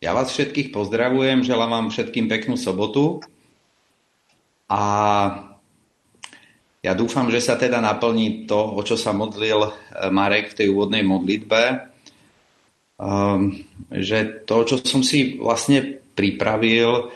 Ja 0.00 0.16
vás 0.16 0.32
všetkých 0.32 0.72
pozdravujem, 0.72 1.44
želám 1.44 1.76
vám 1.76 1.86
všetkým 1.92 2.24
peknú 2.24 2.56
sobotu 2.56 3.20
a 4.64 4.80
ja 6.80 6.92
dúfam, 6.96 7.28
že 7.28 7.44
sa 7.44 7.60
teda 7.60 7.84
naplní 7.84 8.48
to, 8.48 8.56
o 8.56 8.80
čo 8.80 8.96
sa 8.96 9.12
modlil 9.12 9.68
eh, 9.68 9.72
Marek 10.08 10.56
v 10.56 10.56
tej 10.56 10.66
úvodnej 10.72 11.04
modlitbe, 11.04 11.92
um, 12.96 13.60
že 13.92 14.40
to, 14.48 14.64
čo 14.64 14.80
som 14.80 15.04
si 15.04 15.36
vlastne 15.36 16.00
pripravil, 16.16 17.12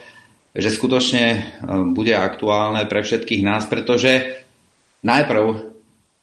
že 0.53 0.69
skutočne 0.69 1.25
eh, 1.25 1.43
bude 1.89 2.13
aktuálne 2.13 2.85
pre 2.85 3.01
všetkých 3.01 3.49
nás, 3.49 3.65
pretože 3.65 4.45
najprv 5.01 5.73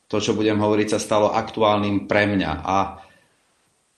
to, 0.06 0.18
čo 0.22 0.38
budem 0.38 0.62
hovoriť, 0.62 0.94
sa 0.94 1.02
stalo 1.02 1.34
aktuálnym 1.34 2.06
pre 2.06 2.30
mňa. 2.30 2.52
A 2.62 3.02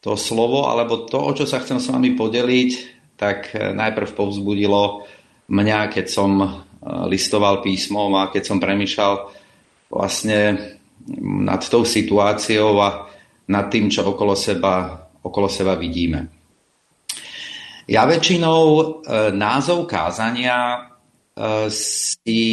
to 0.04 0.20
slovo, 0.20 0.68
alebo 0.68 1.08
to, 1.08 1.16
o 1.16 1.32
čo 1.32 1.48
sa 1.48 1.64
chcem 1.64 1.80
s 1.80 1.88
vami 1.88 2.14
podeliť, 2.20 2.72
tak 3.16 3.56
eh, 3.56 3.72
najprv 3.72 4.12
povzbudilo 4.12 5.08
mňa, 5.48 5.80
keď 5.88 6.06
som 6.12 6.32
eh, 6.44 6.52
listoval 7.08 7.64
písmom 7.64 8.12
a 8.20 8.28
keď 8.28 8.44
som 8.44 8.60
premýšľal 8.60 9.14
vlastne 9.88 10.40
nad 11.44 11.62
tou 11.64 11.88
situáciou 11.88 12.80
a 12.84 13.08
nad 13.48 13.68
tým, 13.72 13.92
čo 13.92 14.08
okolo 14.08 14.36
seba, 14.36 15.08
okolo 15.24 15.48
seba 15.52 15.76
vidíme. 15.76 16.32
Ja 17.84 18.08
väčšinou 18.08 18.64
e, 18.64 18.84
názov 19.36 19.84
kázania 19.92 20.88
si 21.68 22.44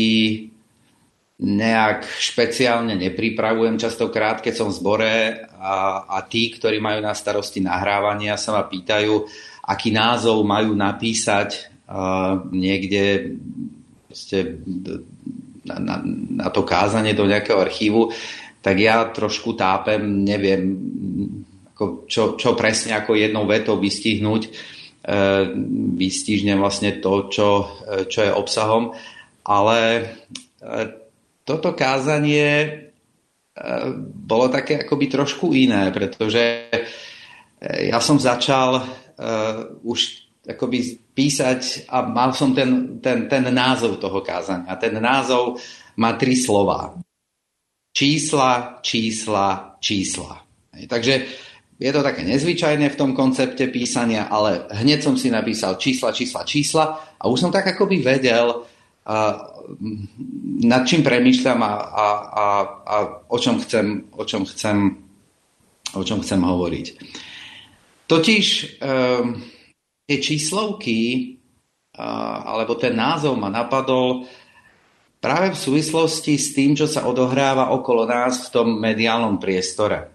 nejak 1.40 2.04
špeciálne 2.04 2.92
nepripravujem 3.00 3.80
častokrát, 3.80 4.44
keď 4.44 4.54
som 4.60 4.68
v 4.68 4.76
zbore 4.76 5.14
a, 5.56 6.04
a 6.04 6.18
tí, 6.28 6.52
ktorí 6.52 6.84
majú 6.84 7.00
na 7.00 7.16
starosti 7.16 7.64
nahrávania, 7.64 8.36
sa 8.36 8.60
ma 8.60 8.68
pýtajú, 8.68 9.24
aký 9.64 9.88
názov 9.88 10.44
majú 10.44 10.76
napísať 10.76 11.72
uh, 11.88 12.44
niekde 12.52 13.36
proste, 14.04 14.60
na, 15.64 15.76
na, 15.80 15.96
na 16.44 16.48
to 16.52 16.60
kázanie 16.60 17.16
do 17.16 17.24
nejakého 17.24 17.56
archívu, 17.56 18.12
tak 18.60 18.76
ja 18.76 19.08
trošku 19.08 19.56
tápem, 19.56 20.20
neviem, 20.20 20.76
ako 21.72 22.04
čo, 22.04 22.36
čo 22.36 22.52
presne 22.52 23.00
ako 23.00 23.16
jednou 23.16 23.48
vetou 23.48 23.80
vystihnúť, 23.80 24.42
uh, 24.44 25.48
vystižne 25.96 26.52
vlastne 26.60 27.00
to, 27.00 27.32
čo, 27.32 27.48
čo 28.12 28.20
je 28.28 28.32
obsahom, 28.36 28.92
ale 29.40 30.04
uh, 30.60 30.99
toto 31.50 31.74
kázanie 31.74 32.46
e, 32.62 32.68
bolo 34.14 34.46
také 34.46 34.86
akoby 34.86 35.10
trošku 35.10 35.50
iné, 35.50 35.90
pretože 35.90 36.70
e, 36.70 37.90
ja 37.90 37.98
som 37.98 38.22
začal 38.22 38.78
uh, 38.78 39.82
už 39.82 40.30
akoby 40.46 41.02
písať 41.12 41.90
a 41.90 42.06
mal 42.06 42.32
som 42.32 42.54
ten, 42.56 43.02
ten, 43.02 43.28
ten 43.28 43.44
názov 43.50 44.00
toho 44.00 44.24
kázania. 44.24 44.72
Ten 44.80 44.96
názov 44.96 45.60
má 46.00 46.16
tri 46.16 46.32
slova. 46.32 46.96
Čísla, 47.92 48.80
čísla, 48.80 49.76
čísla. 49.82 50.40
Takže 50.88 51.12
je 51.76 51.90
to 51.92 52.00
také 52.00 52.24
nezvyčajné 52.24 52.88
v 52.88 52.98
tom 53.00 53.12
koncepte 53.12 53.68
písania, 53.68 54.32
ale 54.32 54.64
hneď 54.80 55.04
som 55.04 55.20
si 55.20 55.28
napísal 55.28 55.76
čísla, 55.76 56.12
čísla, 56.12 56.40
čísla 56.48 56.84
a 57.20 57.24
už 57.28 57.40
som 57.40 57.52
tak 57.52 57.76
akoby 57.76 58.00
vedel, 58.00 58.64
nad 60.66 60.82
čím 60.86 61.06
premýšľam 61.06 61.60
a, 61.62 61.72
a, 61.74 62.06
a, 62.30 62.46
a 62.82 62.96
o, 63.28 63.36
čom 63.38 63.62
chcem, 63.62 64.10
o, 64.14 64.24
čom 64.26 64.42
chcem, 64.48 64.98
o 65.94 66.02
čom 66.02 66.18
chcem 66.20 66.40
hovoriť. 66.40 66.86
Totiž 68.10 68.46
um, 68.82 69.38
tie 70.06 70.18
číslovky, 70.18 70.98
uh, 71.94 72.36
alebo 72.50 72.74
ten 72.74 72.98
názov 72.98 73.38
ma 73.38 73.46
napadol 73.46 74.26
práve 75.22 75.54
v 75.54 75.62
súvislosti 75.62 76.34
s 76.34 76.50
tým, 76.56 76.74
čo 76.74 76.90
sa 76.90 77.06
odohráva 77.06 77.70
okolo 77.70 78.08
nás 78.10 78.50
v 78.50 78.52
tom 78.52 78.68
mediálnom 78.82 79.38
priestore. 79.38 80.10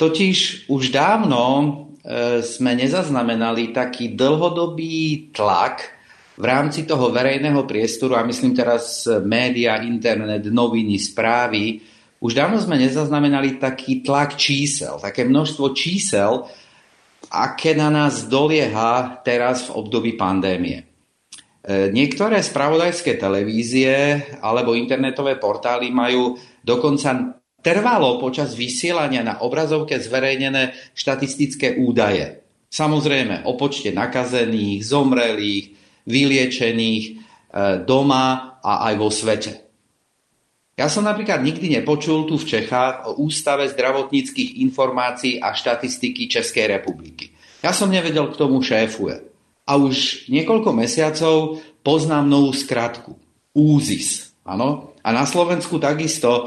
Totiž 0.00 0.68
už 0.72 0.88
dávno 0.88 1.44
uh, 1.44 2.40
sme 2.40 2.72
nezaznamenali 2.76 3.76
taký 3.76 4.16
dlhodobý 4.16 5.32
tlak 5.36 5.95
v 6.36 6.44
rámci 6.44 6.84
toho 6.84 7.08
verejného 7.08 7.64
priestoru, 7.64 8.16
a 8.16 8.28
myslím 8.28 8.52
teraz 8.52 9.08
média, 9.24 9.80
internet, 9.80 10.44
noviny, 10.52 11.00
správy, 11.00 11.80
už 12.20 12.32
dávno 12.32 12.60
sme 12.60 12.80
nezaznamenali 12.80 13.60
taký 13.60 14.00
tlak 14.04 14.36
čísel, 14.40 15.00
také 15.00 15.24
množstvo 15.24 15.72
čísel, 15.76 16.48
aké 17.28 17.76
na 17.76 17.92
nás 17.92 18.24
dolieha 18.28 19.20
teraz 19.20 19.68
v 19.68 19.80
období 19.80 20.16
pandémie. 20.16 20.80
E, 20.80 20.84
niektoré 21.92 22.40
spravodajské 22.40 23.20
televízie 23.20 24.24
alebo 24.40 24.78
internetové 24.78 25.36
portály 25.36 25.92
majú 25.92 26.38
dokonca 26.64 27.36
trvalo 27.60 28.16
počas 28.22 28.54
vysielania 28.54 29.26
na 29.26 29.42
obrazovke 29.42 29.98
zverejnené 29.98 30.94
štatistické 30.94 31.76
údaje. 31.82 32.46
Samozrejme 32.70 33.44
o 33.44 33.58
počte 33.58 33.90
nakazených, 33.90 34.86
zomrelých, 34.86 35.75
vyliečených 36.06 37.04
e, 37.06 37.14
doma 37.82 38.58
a 38.62 38.90
aj 38.90 38.94
vo 38.96 39.10
svete. 39.10 39.52
Ja 40.76 40.92
som 40.92 41.08
napríklad 41.08 41.40
nikdy 41.40 41.80
nepočul 41.80 42.28
tu 42.28 42.36
v 42.36 42.44
Čechách 42.44 43.08
o 43.08 43.24
Ústave 43.24 43.64
zdravotníckých 43.72 44.60
informácií 44.60 45.40
a 45.40 45.56
štatistiky 45.56 46.28
Českej 46.28 46.68
republiky. 46.68 47.32
Ja 47.64 47.72
som 47.72 47.88
nevedel, 47.88 48.28
k 48.28 48.36
tomu 48.36 48.60
šéfuje. 48.60 49.24
A 49.66 49.80
už 49.80 50.28
niekoľko 50.28 50.70
mesiacov 50.76 51.64
poznám 51.80 52.28
novú 52.28 52.52
skratku. 52.52 53.16
Úzis. 53.56 54.36
Ano? 54.44 54.94
A 55.00 55.16
na 55.16 55.24
Slovensku 55.24 55.80
takisto 55.80 56.46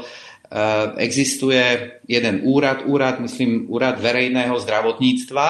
existuje 1.02 1.98
jeden 2.06 2.46
úrad, 2.46 2.86
úrad, 2.86 3.18
myslím, 3.18 3.66
úrad 3.66 3.98
verejného 3.98 4.54
zdravotníctva, 4.62 5.46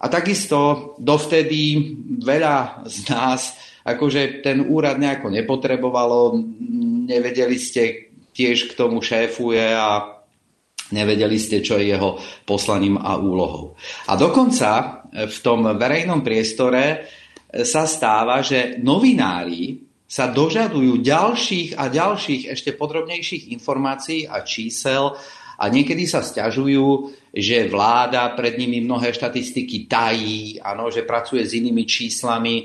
a 0.00 0.06
takisto 0.08 0.92
dovtedy 0.96 1.92
veľa 2.24 2.88
z 2.88 2.98
nás 3.12 3.56
akože 3.84 4.44
ten 4.44 4.64
úrad 4.64 4.96
nejako 4.96 5.28
nepotrebovalo, 5.32 6.40
nevedeli 7.08 7.56
ste 7.60 8.12
tiež 8.32 8.72
k 8.72 8.76
tomu 8.76 9.04
šéfuje 9.04 9.76
a 9.76 10.20
nevedeli 10.92 11.36
ste, 11.36 11.60
čo 11.60 11.76
je 11.76 11.92
jeho 11.92 12.16
poslaním 12.44 12.96
a 12.96 13.16
úlohou. 13.16 13.76
A 14.08 14.16
dokonca 14.16 15.02
v 15.12 15.38
tom 15.44 15.64
verejnom 15.76 16.24
priestore 16.24 17.08
sa 17.50 17.84
stáva, 17.84 18.40
že 18.40 18.78
novinári 18.78 19.90
sa 20.10 20.26
dožadujú 20.26 21.06
ďalších 21.06 21.78
a 21.78 21.86
ďalších 21.86 22.50
ešte 22.50 22.74
podrobnejších 22.74 23.54
informácií 23.54 24.26
a 24.26 24.42
čísel 24.42 25.14
a 25.60 25.68
niekedy 25.68 26.08
sa 26.08 26.24
stiažujú, 26.24 27.12
že 27.36 27.68
vláda 27.68 28.32
pred 28.32 28.56
nimi 28.56 28.80
mnohé 28.80 29.12
štatistiky 29.12 29.84
tají, 29.84 30.56
ano, 30.56 30.88
že 30.88 31.04
pracuje 31.04 31.44
s 31.44 31.52
inými 31.52 31.84
číslami, 31.84 32.64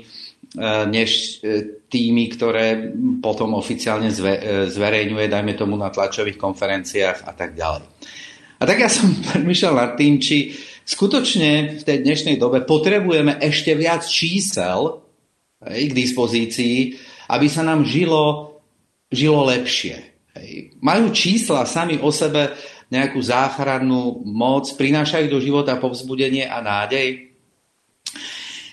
než 0.88 1.38
e, 1.44 1.84
tými, 1.86 2.24
ktoré 2.32 2.96
potom 3.20 3.52
oficiálne 3.52 4.08
e, 4.08 4.16
zverejňuje, 4.72 5.28
dajme 5.28 5.52
tomu 5.52 5.76
na 5.76 5.92
tlačových 5.92 6.40
konferenciách 6.40 7.28
a 7.28 7.32
tak 7.36 7.52
ďalej. 7.52 7.84
A 8.56 8.62
tak 8.64 8.78
ja 8.80 8.88
som 8.88 9.12
premyšľal 9.36 9.74
nad 9.76 9.92
tým, 10.00 10.16
či 10.16 10.56
skutočne 10.88 11.76
v 11.76 11.82
tej 11.84 11.98
dnešnej 12.00 12.40
dobe 12.40 12.64
potrebujeme 12.64 13.36
ešte 13.44 13.76
viac 13.76 14.08
čísel 14.08 15.04
hej, 15.68 15.92
k 15.92 15.92
dispozícii, 15.92 16.78
aby 17.28 17.46
sa 17.50 17.60
nám 17.60 17.84
žilo, 17.84 18.56
žilo 19.12 19.44
lepšie. 19.52 20.16
Hej. 20.36 20.78
Majú 20.80 21.10
čísla 21.10 21.66
sami 21.66 21.98
o 22.00 22.12
sebe 22.12 22.54
nejakú 22.92 23.18
záchrannú 23.18 24.22
moc, 24.26 24.70
prinášajú 24.74 25.26
do 25.26 25.38
života 25.42 25.74
povzbudenie 25.78 26.46
a 26.46 26.62
nádej? 26.62 27.34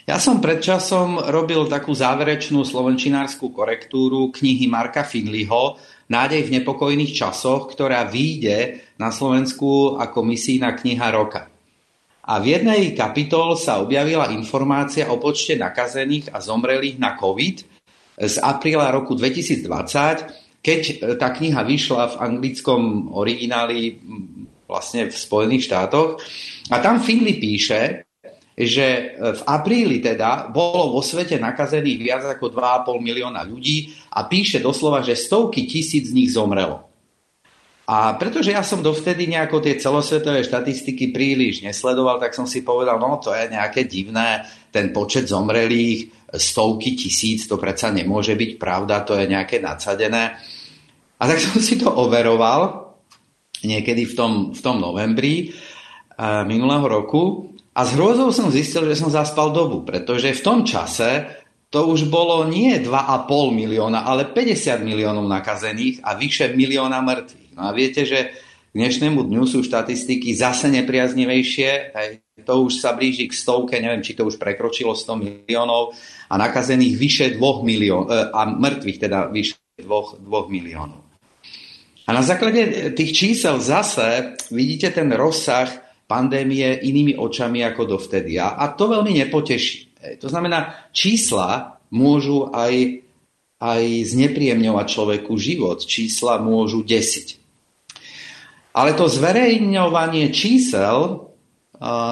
Ja 0.03 0.19
som 0.19 0.44
pred 0.44 0.59
časom 0.59 1.15
robil 1.31 1.63
takú 1.71 1.95
záverečnú 1.95 2.68
slovenčinárskú 2.68 3.56
korektúru 3.56 4.36
knihy 4.36 4.68
Marka 4.68 5.07
Finleyho 5.07 5.80
Nádej 6.12 6.45
v 6.45 6.62
nepokojných 6.62 7.15
časoch, 7.15 7.71
ktorá 7.71 8.04
výjde 8.04 8.86
na 9.00 9.10
Slovensku 9.10 9.95
ako 9.95 10.19
misijná 10.27 10.75
kniha 10.75 11.07
roka. 11.15 11.48
A 12.24 12.39
v 12.39 12.60
jednej 12.60 12.94
kapitol 12.95 13.56
sa 13.56 13.80
objavila 13.80 14.31
informácia 14.31 15.10
o 15.12 15.19
počte 15.19 15.56
nakazených 15.56 16.31
a 16.31 16.38
zomrelých 16.38 17.00
na 17.00 17.15
COVID 17.15 17.57
z 18.19 18.36
apríla 18.39 18.94
roku 18.94 19.15
2020 19.15 20.43
keď 20.63 20.81
e, 20.88 20.94
tá 21.19 21.36
kniha 21.36 21.62
vyšla 21.68 22.15
v 22.15 22.19
anglickom 22.24 23.12
origináli 23.12 24.00
vlastne 24.63 25.12
v 25.12 25.15
Spojených 25.15 25.68
štátoch 25.68 26.18
a 26.71 26.80
tam 26.80 27.04
Finley 27.04 27.36
píše, 27.36 28.07
že 28.56 28.88
e, 28.88 29.04
v 29.36 29.42
apríli 29.44 30.00
teda 30.00 30.48
bolo 30.48 30.95
vo 30.95 31.01
svete 31.04 31.36
nakazených 31.36 32.00
viac 32.00 32.24
ako 32.39 32.48
2,5 32.56 32.95
milióna 33.04 33.44
ľudí 33.44 33.92
a 34.15 34.24
píše 34.24 34.63
doslova, 34.63 35.04
že 35.04 35.19
stovky 35.19 35.68
tisíc 35.68 36.10
z 36.10 36.15
nich 36.15 36.31
zomrelo. 36.31 36.88
A 37.83 38.15
pretože 38.15 38.56
ja 38.56 38.63
som 38.63 38.80
dovtedy 38.80 39.27
nejako 39.27 39.60
tie 39.60 39.75
celosvetové 39.75 40.48
štatistiky 40.48 41.12
príliš 41.12 41.68
nesledoval, 41.68 42.15
tak 42.15 42.31
som 42.31 42.48
si 42.48 42.63
povedal, 42.63 42.95
no 42.95 43.19
to 43.19 43.36
je 43.36 43.51
nejaké 43.51 43.83
divné, 43.83 44.48
ten 44.71 44.95
počet 44.95 45.27
zomrelých 45.27 46.23
stovky 46.38 46.97
tisíc, 46.97 47.45
to 47.45 47.62
predsa 47.62 47.94
nemôže 47.94 48.33
byť 48.33 48.51
pravda, 48.57 49.06
to 49.06 49.13
je 49.18 49.30
nejaké 49.30 49.62
nadsadené. 49.62 50.38
A 51.18 51.24
tak 51.24 51.39
som 51.45 51.57
si 51.62 51.77
to 51.77 51.89
overoval 51.89 52.94
niekedy 53.63 54.09
v 54.09 54.13
tom, 54.13 54.33
v 54.51 54.59
tom 54.59 54.81
novembri 54.81 55.53
uh, 55.53 56.44
minulého 56.44 56.83
roku 56.83 57.53
a 57.74 57.88
s 57.88 57.95
hrôzou 57.95 58.30
som 58.30 58.53
zistil, 58.53 58.85
že 58.85 59.00
som 59.00 59.09
zaspal 59.09 59.50
dobu, 59.56 59.81
pretože 59.88 60.35
v 60.35 60.44
tom 60.45 60.62
čase 60.68 61.41
to 61.74 61.89
už 61.89 62.06
bolo 62.06 62.45
nie 62.45 62.77
2,5 62.77 63.25
milióna, 63.50 64.06
ale 64.06 64.29
50 64.29 64.86
miliónov 64.86 65.25
nakazených 65.25 66.06
a 66.06 66.13
vyše 66.13 66.53
milióna 66.53 67.01
mŕtvych. 67.01 67.51
No 67.57 67.62
a 67.65 67.71
viete, 67.74 68.06
že 68.06 68.29
k 68.69 68.74
dnešnému 68.77 69.25
dňu 69.25 69.44
sú 69.50 69.65
štatistiky 69.65 70.38
zase 70.38 70.69
nepriaznivejšie. 70.69 71.97
To 72.41 72.65
už 72.65 72.81
sa 72.81 72.97
blíži 72.97 73.30
k 73.30 73.38
stovke, 73.38 73.77
neviem, 73.77 74.01
či 74.01 74.18
to 74.18 74.25
už 74.25 74.41
prekročilo 74.41 74.97
100 74.97 75.45
miliónov 75.45 75.94
a 76.25 76.33
nakazených 76.33 76.95
vyše 76.97 77.25
2 77.38 77.62
miliónov, 77.62 78.09
e, 78.09 78.25
a 78.33 78.50
mŕtvych 78.50 78.97
teda 78.97 79.30
vyše 79.30 79.53
2, 79.77 80.18
2 80.18 80.50
miliónov. 80.50 81.06
A 82.03 82.09
na 82.09 82.25
základe 82.25 82.89
tých 82.97 83.13
čísel 83.13 83.62
zase 83.62 84.33
vidíte 84.50 84.89
ten 84.89 85.13
rozsah 85.13 85.69
pandémie 86.09 86.81
inými 86.81 87.13
očami 87.21 87.62
ako 87.69 87.85
dovtedy. 87.85 88.41
A, 88.41 88.57
a 88.57 88.74
to 88.74 88.89
veľmi 88.89 89.13
nepoteší. 89.13 89.94
To 90.18 90.27
znamená, 90.27 90.89
čísla 90.89 91.77
môžu 91.94 92.50
aj, 92.50 93.06
aj 93.62 93.83
znepríjemňovať 94.09 94.86
človeku 94.89 95.31
život. 95.38 95.86
Čísla 95.86 96.41
môžu 96.41 96.81
desiť. 96.81 97.39
Ale 98.74 98.97
to 98.97 99.06
zverejňovanie 99.06 100.33
čísel 100.33 101.29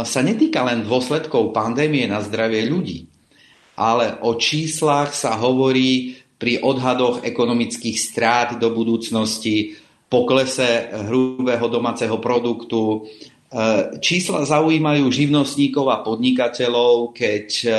sa 0.03 0.19
netýka 0.19 0.67
len 0.67 0.83
dôsledkov 0.83 1.55
pandémie 1.55 2.03
na 2.03 2.19
zdravie 2.19 2.67
ľudí, 2.67 3.07
ale 3.79 4.19
o 4.19 4.35
číslach 4.35 5.15
sa 5.15 5.39
hovorí 5.39 6.19
pri 6.35 6.59
odhadoch 6.59 7.23
ekonomických 7.23 7.97
strát 7.97 8.49
do 8.57 8.73
budúcnosti, 8.73 9.77
poklese 10.11 10.91
hrubého 11.07 11.71
domáceho 11.71 12.19
produktu. 12.19 12.81
E, 12.91 12.99
čísla 14.03 14.43
zaujímajú 14.43 15.07
živnostníkov 15.07 15.85
a 15.87 16.03
podnikateľov, 16.03 17.15
keď 17.15 17.47
e, 17.63 17.69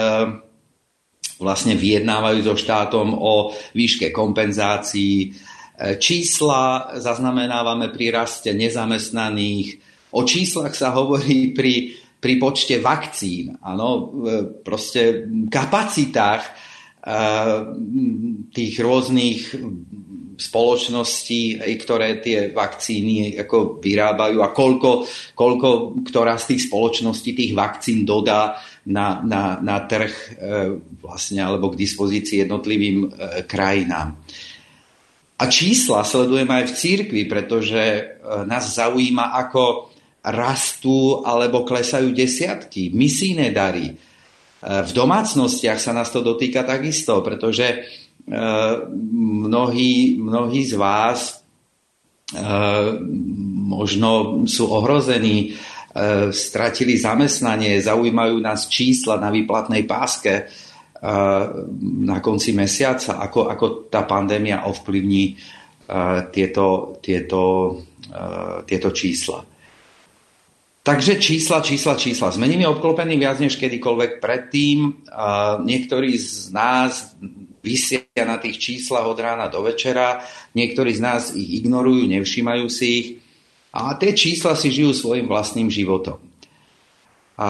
vlastne 1.43 1.75
vyjednávajú 1.77 2.41
so 2.47 2.55
štátom 2.57 3.19
o 3.19 3.53
výške 3.77 4.15
kompenzácií, 4.15 5.35
Čísla 5.83 6.95
zaznamenávame 6.95 7.91
pri 7.91 8.15
raste 8.15 8.55
nezamestnaných. 8.55 9.82
O 10.13 10.23
číslach 10.29 10.77
sa 10.77 10.93
hovorí 10.93 11.57
pri, 11.57 11.97
pri 12.21 12.35
počte 12.37 12.77
vakcín, 12.79 13.57
ano, 13.65 14.13
proste 14.61 15.25
kapacitách 15.49 16.43
tých 18.53 18.75
rôznych 18.79 19.59
spoločností, 20.39 21.61
ktoré 21.61 22.19
tie 22.19 22.51
vakcíny 22.51 23.37
ako 23.43 23.79
vyrábajú 23.79 24.39
a 24.43 24.51
koľko, 24.51 24.91
koľko 25.37 25.69
ktorá 26.09 26.35
z 26.41 26.55
tých 26.55 26.63
spoločností 26.67 27.31
tých 27.37 27.53
vakcín 27.55 28.03
dodá 28.03 28.59
na, 28.89 29.23
na, 29.23 29.63
na 29.63 29.87
trh 29.87 30.11
e, 30.11 30.29
vlastne 30.99 31.39
alebo 31.39 31.71
k 31.71 31.79
dispozícii 31.79 32.43
jednotlivým 32.43 33.07
e, 33.07 33.09
krajinám. 33.47 34.19
A 35.39 35.45
čísla 35.47 36.03
sledujeme 36.03 36.51
aj 36.63 36.67
v 36.71 36.77
církvi, 36.81 37.23
pretože 37.31 37.79
e, 37.79 38.03
nás 38.43 38.75
zaujíma, 38.75 39.39
ako 39.47 39.92
rastú 40.23 41.27
alebo 41.27 41.67
klesajú 41.67 42.15
desiatky, 42.15 42.95
misijné 42.95 43.51
dary. 43.51 43.91
E, 43.91 43.95
v 44.63 44.91
domácnostiach 44.95 45.83
sa 45.83 45.91
nás 45.91 46.15
to 46.15 46.23
dotýka 46.23 46.63
takisto, 46.63 47.19
pretože 47.27 47.67
e, 47.67 47.79
mnohí, 49.51 50.17
mnohí 50.19 50.63
z 50.63 50.75
vás 50.79 51.43
možno 53.69 54.41
sú 54.49 54.65
ohrození, 54.73 55.53
stratili 56.33 56.97
zamestnanie, 56.97 57.77
zaujímajú 57.85 58.41
nás 58.41 58.65
čísla 58.73 59.21
na 59.21 59.29
výplatnej 59.29 59.85
páske 59.85 60.49
na 62.01 62.19
konci 62.25 62.57
mesiaca, 62.57 63.21
ako, 63.21 63.53
ako 63.53 63.65
tá 63.93 64.09
pandémia 64.09 64.65
ovplyvní 64.65 65.37
tieto, 66.33 66.97
tieto, 67.05 67.43
tieto 68.65 68.89
čísla. 68.95 69.45
Takže 70.83 71.23
čísla, 71.23 71.63
čísla, 71.63 71.95
čísla. 71.95 72.35
Sme 72.35 72.51
nimi 72.51 72.67
obklopení 72.67 73.15
viac 73.15 73.39
než 73.39 73.55
kedykoľvek 73.55 74.19
predtým. 74.19 75.07
Niektorí 75.63 76.19
z 76.19 76.51
nás 76.51 77.15
vysia 77.63 78.03
na 78.27 78.43
tých 78.43 78.59
číslach 78.59 79.07
od 79.07 79.15
rána 79.15 79.47
do 79.47 79.63
večera, 79.63 80.27
niektorí 80.59 80.91
z 80.91 81.01
nás 81.01 81.23
ich 81.39 81.63
ignorujú, 81.63 82.11
nevšímajú 82.11 82.67
si 82.67 82.87
ich 82.91 83.09
a 83.73 83.97
tie 83.97 84.13
čísla 84.13 84.53
si 84.53 84.69
žijú 84.69 84.93
svojim 84.93 85.25
vlastným 85.31 85.73
životom. 85.73 86.21
A, 87.41 87.49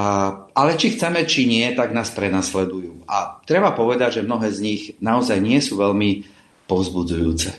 ale 0.55 0.79
či 0.79 0.95
chceme, 0.95 1.27
či 1.27 1.51
nie, 1.51 1.67
tak 1.75 1.91
nás 1.91 2.15
prenasledujú. 2.15 3.03
A 3.11 3.43
treba 3.43 3.75
povedať, 3.75 4.23
že 4.23 4.29
mnohé 4.29 4.55
z 4.55 4.61
nich 4.63 4.83
naozaj 5.03 5.43
nie 5.43 5.59
sú 5.59 5.81
veľmi 5.81 6.23
povzbudzujúce. 6.71 7.51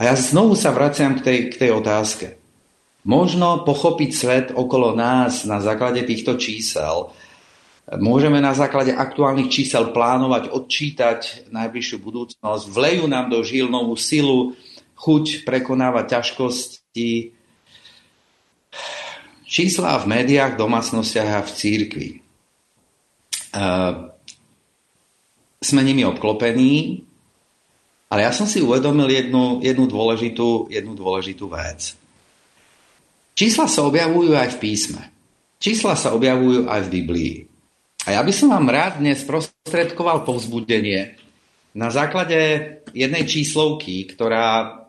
A 0.00 0.08
ja 0.08 0.14
znovu 0.16 0.56
sa 0.56 0.72
vraciam 0.72 1.20
k 1.20 1.20
tej, 1.20 1.38
k 1.52 1.54
tej 1.60 1.70
otázke. 1.76 2.39
Možno 3.10 3.66
pochopiť 3.66 4.10
svet 4.14 4.46
okolo 4.54 4.94
nás 4.94 5.42
na 5.42 5.58
základe 5.58 6.06
týchto 6.06 6.38
čísel. 6.38 7.10
Môžeme 7.90 8.38
na 8.38 8.54
základe 8.54 8.94
aktuálnych 8.94 9.50
čísel 9.50 9.90
plánovať, 9.90 10.54
odčítať 10.54 11.50
najbližšiu 11.50 11.98
budúcnosť. 11.98 12.70
Vlejú 12.70 13.10
nám 13.10 13.34
do 13.34 13.42
žil 13.42 13.66
novú 13.66 13.98
silu, 13.98 14.54
chuť 14.94 15.42
prekonávať 15.42 16.22
ťažkosti, 16.22 17.34
Čísla 19.50 19.98
v 19.98 20.06
médiách, 20.06 20.54
domácnostiach 20.54 21.42
a 21.42 21.42
v 21.42 21.50
církvi. 21.50 22.10
Uh, 23.50 24.14
sme 25.58 25.82
nimi 25.82 26.06
obklopení, 26.06 27.02
ale 28.06 28.22
ja 28.22 28.30
som 28.30 28.46
si 28.46 28.62
uvedomil 28.62 29.10
jednu, 29.10 29.58
jednu, 29.58 29.90
dôležitú, 29.90 30.70
jednu 30.70 30.94
dôležitú 30.94 31.50
vec. 31.50 31.98
Čísla 33.40 33.72
sa 33.72 33.88
objavujú 33.88 34.36
aj 34.36 34.52
v 34.52 34.60
písme. 34.60 35.00
Čísla 35.56 35.96
sa 35.96 36.12
objavujú 36.12 36.68
aj 36.68 36.80
v 36.84 36.92
Biblii. 36.92 37.34
A 38.04 38.12
ja 38.12 38.20
by 38.20 38.28
som 38.36 38.52
vám 38.52 38.68
rád 38.68 39.00
dnes 39.00 39.24
prostredkoval 39.24 40.28
povzbudenie 40.28 41.16
na 41.72 41.88
základe 41.88 42.36
jednej 42.92 43.24
číslovky, 43.24 44.04
ktorá 44.12 44.84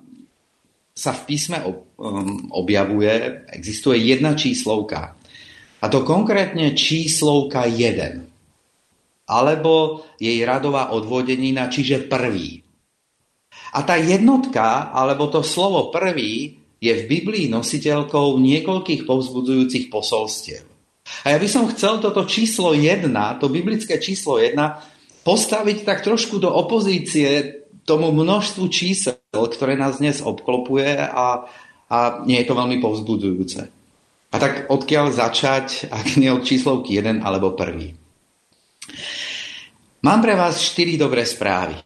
sa 0.91 1.15
v 1.15 1.21
písme 1.31 1.63
um, 1.63 2.51
objavuje, 2.51 3.39
existuje 3.55 4.11
jedna 4.11 4.35
číslovka. 4.35 5.15
A 5.79 5.85
to 5.87 6.03
konkrétne 6.03 6.75
číslovka 6.75 7.63
1. 7.71 9.31
Alebo 9.31 10.03
jej 10.19 10.43
radová 10.43 10.91
odvodenina, 10.91 11.71
čiže 11.71 12.03
prvý. 12.03 12.59
A 13.71 13.79
tá 13.87 13.95
jednotka, 13.95 14.91
alebo 14.91 15.31
to 15.31 15.39
slovo 15.39 15.87
prvý, 15.87 16.60
je 16.81 16.93
v 16.97 17.03
Biblii 17.05 17.45
nositeľkou 17.53 18.41
niekoľkých 18.41 19.05
povzbudzujúcich 19.05 19.93
posolstiev. 19.93 20.65
A 21.21 21.37
ja 21.37 21.37
by 21.37 21.45
som 21.45 21.69
chcel 21.69 22.01
toto 22.01 22.25
číslo 22.25 22.73
1, 22.73 23.05
to 23.37 23.53
biblické 23.53 24.01
číslo 24.01 24.41
1, 24.41 24.57
postaviť 25.21 25.85
tak 25.85 26.01
trošku 26.01 26.41
do 26.41 26.49
opozície 26.49 27.61
tomu 27.85 28.09
množstvu 28.09 28.65
čísel, 28.73 29.21
ktoré 29.29 29.77
nás 29.77 30.01
dnes 30.01 30.25
obklopuje 30.25 30.97
a, 30.97 31.45
a 31.85 31.97
nie 32.25 32.41
je 32.41 32.47
to 32.49 32.57
veľmi 32.57 32.81
povzbudzujúce. 32.81 33.61
A 34.31 34.35
tak 34.39 34.71
odkiaľ 34.71 35.13
začať, 35.13 35.91
ak 35.91 36.17
nie 36.17 36.33
od 36.33 36.41
číslovky 36.41 36.97
1 36.97 37.21
alebo 37.21 37.53
1. 37.53 37.93
Mám 40.01 40.19
pre 40.25 40.33
vás 40.33 40.57
4 40.65 40.97
dobré 40.97 41.27
správy, 41.27 41.77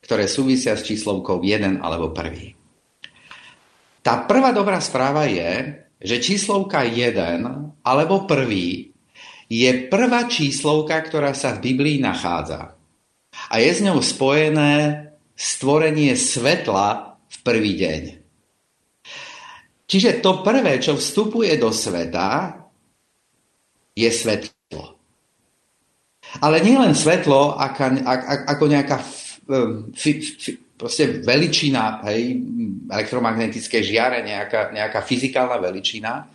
ktoré 0.00 0.24
súvisia 0.24 0.72
s 0.72 0.88
číslovkou 0.88 1.44
1 1.44 1.84
alebo 1.84 2.08
1. 2.16 2.61
Tá 4.02 4.26
prvá 4.26 4.50
dobrá 4.50 4.82
správa 4.82 5.30
je, 5.30 5.78
že 6.02 6.18
číslovka 6.18 6.82
1 6.82 7.86
alebo 7.86 8.26
1 8.26 8.90
je 9.46 9.70
prvá 9.86 10.26
číslovka, 10.26 10.98
ktorá 11.06 11.30
sa 11.38 11.54
v 11.54 11.70
Biblii 11.70 12.02
nachádza. 12.02 12.74
A 13.48 13.54
je 13.62 13.70
s 13.70 13.80
ňou 13.80 14.02
spojené 14.02 15.06
stvorenie 15.38 16.18
svetla 16.18 17.14
v 17.30 17.36
prvý 17.46 17.72
deň. 17.78 18.02
Čiže 19.86 20.24
to 20.24 20.42
prvé, 20.42 20.82
čo 20.82 20.98
vstupuje 20.98 21.54
do 21.60 21.68
sveta, 21.68 22.58
je 23.92 24.08
svetlo. 24.08 24.96
Ale 26.40 26.64
nie 26.64 26.80
len 26.80 26.96
svetlo 26.96 27.60
ako, 27.60 28.00
ako 28.48 28.64
nejaká 28.66 29.04
proste 30.82 31.22
veličina, 31.22 32.02
hej, 32.10 32.42
elektromagnetické 32.90 33.86
žiare, 33.86 34.26
nejaká, 34.26 34.74
nejaká 34.74 35.06
fyzikálna 35.06 35.62
veličina, 35.62 36.26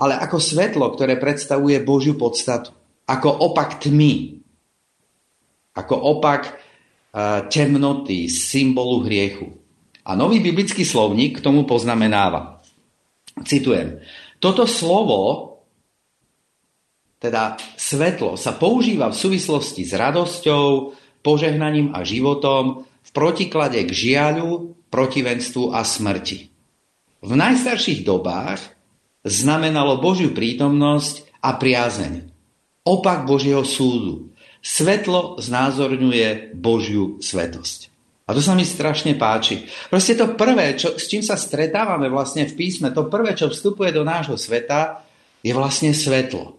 ale 0.00 0.16
ako 0.16 0.40
svetlo, 0.40 0.88
ktoré 0.96 1.20
predstavuje 1.20 1.84
Božiu 1.84 2.16
podstatu. 2.16 2.72
Ako 3.04 3.28
opak 3.28 3.84
tmy. 3.84 4.40
ako 5.76 5.94
opak 6.16 6.42
e, 6.48 6.52
temnoty, 7.52 8.32
symbolu 8.32 9.04
hriechu. 9.04 9.52
A 10.08 10.16
nový 10.16 10.40
biblický 10.40 10.86
slovník 10.86 11.38
k 11.38 11.44
tomu 11.44 11.68
poznamenáva. 11.68 12.64
Citujem. 13.44 14.00
Toto 14.40 14.64
slovo, 14.64 15.20
teda 17.20 17.58
svetlo, 17.76 18.38
sa 18.40 18.56
používa 18.56 19.10
v 19.10 19.18
súvislosti 19.18 19.82
s 19.84 19.92
radosťou, 19.92 20.94
požehnaním 21.26 21.90
a 21.90 22.06
životom 22.06 22.86
v 23.04 23.10
protiklade 23.12 23.84
k 23.84 23.90
žiaľu, 23.92 24.74
protivenstvu 24.88 25.76
a 25.76 25.84
smrti. 25.84 26.48
V 27.24 27.32
najstarších 27.32 28.04
dobách 28.04 28.60
znamenalo 29.24 30.00
Božiu 30.00 30.32
prítomnosť 30.32 31.40
a 31.40 31.56
priazeň. 31.56 32.28
Opak 32.84 33.24
Božieho 33.24 33.64
súdu. 33.64 34.32
Svetlo 34.64 35.40
znázorňuje 35.40 36.56
Božiu 36.56 37.20
svetosť. 37.20 37.92
A 38.24 38.32
to 38.32 38.40
sa 38.40 38.56
mi 38.56 38.64
strašne 38.64 39.20
páči. 39.20 39.68
Proste 39.92 40.16
to 40.16 40.32
prvé, 40.32 40.80
čo, 40.80 40.96
s 40.96 41.04
čím 41.12 41.20
sa 41.20 41.36
stretávame 41.36 42.08
vlastne 42.08 42.48
v 42.48 42.56
písme, 42.56 42.88
to 42.88 43.12
prvé, 43.12 43.36
čo 43.36 43.52
vstupuje 43.52 43.92
do 43.92 44.00
nášho 44.00 44.40
sveta, 44.40 45.04
je 45.44 45.52
vlastne 45.52 45.92
svetlo. 45.92 46.56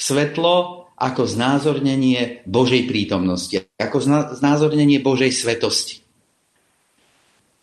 Svetlo 0.00 0.81
ako 1.02 1.26
znázornenie 1.26 2.46
Božej 2.46 2.86
prítomnosti, 2.86 3.58
ako 3.74 3.98
znázornenie 4.38 5.02
Božej 5.02 5.34
svetosti. 5.34 5.98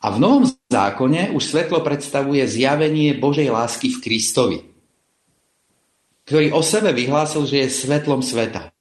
A 0.03 0.11
v 0.11 0.17
Novom 0.19 0.43
zákone 0.67 1.31
už 1.31 1.43
svetlo 1.43 1.79
predstavuje 1.79 2.43
zjavenie 2.43 3.15
Božej 3.15 3.47
lásky 3.47 3.95
v 3.95 4.01
Kristovi, 4.03 4.59
ktorý 6.27 6.51
o 6.51 6.59
sebe 6.59 6.91
vyhlásil, 6.91 7.47
že 7.47 7.63
je 7.63 7.69
svetlom 7.71 8.19
sveta. 8.19 8.75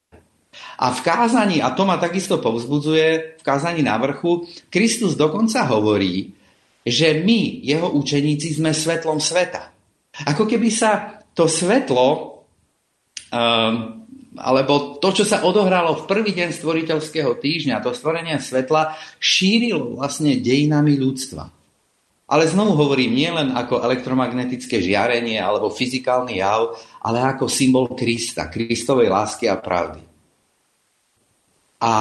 A 0.78 0.94
v 0.94 1.00
kázaní, 1.02 1.58
a 1.58 1.74
to 1.74 1.82
ma 1.86 1.98
takisto 1.98 2.38
povzbudzuje, 2.38 3.38
v 3.38 3.42
kázaní 3.42 3.82
na 3.82 3.98
vrchu, 3.98 4.46
Kristus 4.70 5.18
dokonca 5.18 5.66
hovorí, 5.66 6.34
že 6.86 7.18
my, 7.18 7.66
jeho 7.66 7.90
učeníci, 7.98 8.58
sme 8.58 8.70
svetlom 8.70 9.18
sveta. 9.18 9.74
Ako 10.22 10.46
keby 10.46 10.70
sa 10.70 11.18
to 11.34 11.50
svetlo, 11.50 12.06
um, 13.34 13.97
alebo 14.38 14.96
to, 15.02 15.10
čo 15.10 15.24
sa 15.26 15.42
odohralo 15.42 15.98
v 15.98 16.08
prvý 16.08 16.30
deň 16.32 16.54
stvoriteľského 16.54 17.34
týždňa, 17.36 17.82
to 17.82 17.90
stvorenie 17.92 18.38
svetla, 18.38 18.94
šírilo 19.18 19.98
vlastne 19.98 20.38
dejinami 20.38 20.94
ľudstva. 20.96 21.50
Ale 22.28 22.44
znovu 22.44 22.76
hovorím, 22.76 23.16
nie 23.16 23.30
len 23.32 23.56
ako 23.56 23.80
elektromagnetické 23.82 24.84
žiarenie 24.84 25.40
alebo 25.40 25.72
fyzikálny 25.72 26.44
jav, 26.44 26.76
ale 27.00 27.24
ako 27.24 27.48
symbol 27.48 27.96
Krista, 27.96 28.52
Kristovej 28.52 29.08
lásky 29.08 29.48
a 29.48 29.56
pravdy. 29.56 30.04
A 31.80 31.94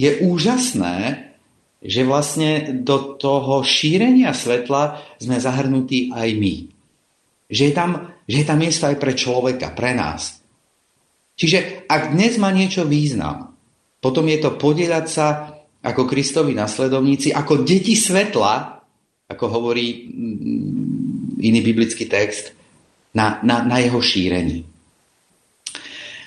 je 0.00 0.10
úžasné, 0.24 1.28
že 1.84 2.08
vlastne 2.08 2.72
do 2.72 3.20
toho 3.20 3.60
šírenia 3.60 4.32
svetla 4.32 5.00
sme 5.20 5.36
zahrnutí 5.36 6.08
aj 6.16 6.28
my. 6.32 6.56
Že 7.52 7.62
je 7.68 7.74
tam, 7.76 7.90
že 8.24 8.36
je 8.42 8.46
tam 8.48 8.58
miesto 8.58 8.88
aj 8.88 8.96
pre 8.96 9.12
človeka, 9.12 9.76
pre 9.76 9.92
nás. 9.92 10.40
Čiže 11.36 11.84
ak 11.84 12.16
dnes 12.16 12.40
má 12.40 12.48
niečo 12.48 12.88
význam, 12.88 13.52
potom 14.00 14.24
je 14.24 14.40
to 14.40 14.56
podielať 14.56 15.06
sa 15.06 15.52
ako 15.84 16.08
Kristovi 16.08 16.56
nasledovníci, 16.56 17.30
ako 17.30 17.62
deti 17.62 17.92
svetla, 17.92 18.80
ako 19.28 19.44
hovorí 19.52 20.08
mm, 20.08 21.44
iný 21.44 21.60
biblický 21.60 22.08
text, 22.08 22.56
na, 23.16 23.40
na, 23.44 23.64
na 23.64 23.78
jeho 23.80 24.00
šírení. 24.00 24.64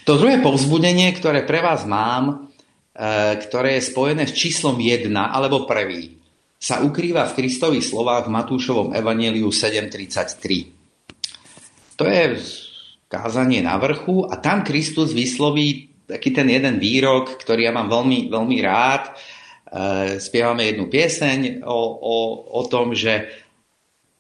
To 0.10 0.18
druhé 0.18 0.42
povzbudenie, 0.42 1.14
ktoré 1.14 1.46
pre 1.46 1.62
vás 1.62 1.86
mám, 1.86 2.50
e, 2.90 3.38
ktoré 3.46 3.78
je 3.78 3.94
spojené 3.94 4.26
s 4.26 4.34
číslom 4.34 4.82
1 4.82 5.14
alebo 5.14 5.70
prvý, 5.70 6.18
sa 6.60 6.82
ukrýva 6.82 7.30
v 7.30 7.38
Kristových 7.40 7.88
slovách 7.88 8.28
v 8.28 8.36
Matúšovom 8.36 8.92
evaneliu 8.98 9.48
7.33. 9.54 11.96
To 11.96 12.04
je 12.10 12.24
kázanie 13.10 13.66
na 13.66 13.76
vrchu 13.82 14.30
a 14.30 14.38
tam 14.38 14.62
Kristus 14.62 15.18
vysloví 15.18 15.90
taký 16.10 16.34
ten 16.34 16.50
jeden 16.50 16.82
výrok, 16.82 17.38
ktorý 17.38 17.70
ja 17.70 17.74
mám 17.74 17.90
veľmi, 17.90 18.34
veľmi 18.34 18.58
rád. 18.66 19.10
E, 19.10 19.12
spievame 20.18 20.66
jednu 20.66 20.90
pieseň 20.90 21.62
o, 21.62 21.80
o, 22.02 22.16
o 22.58 22.62
tom, 22.66 22.98
že 22.98 23.30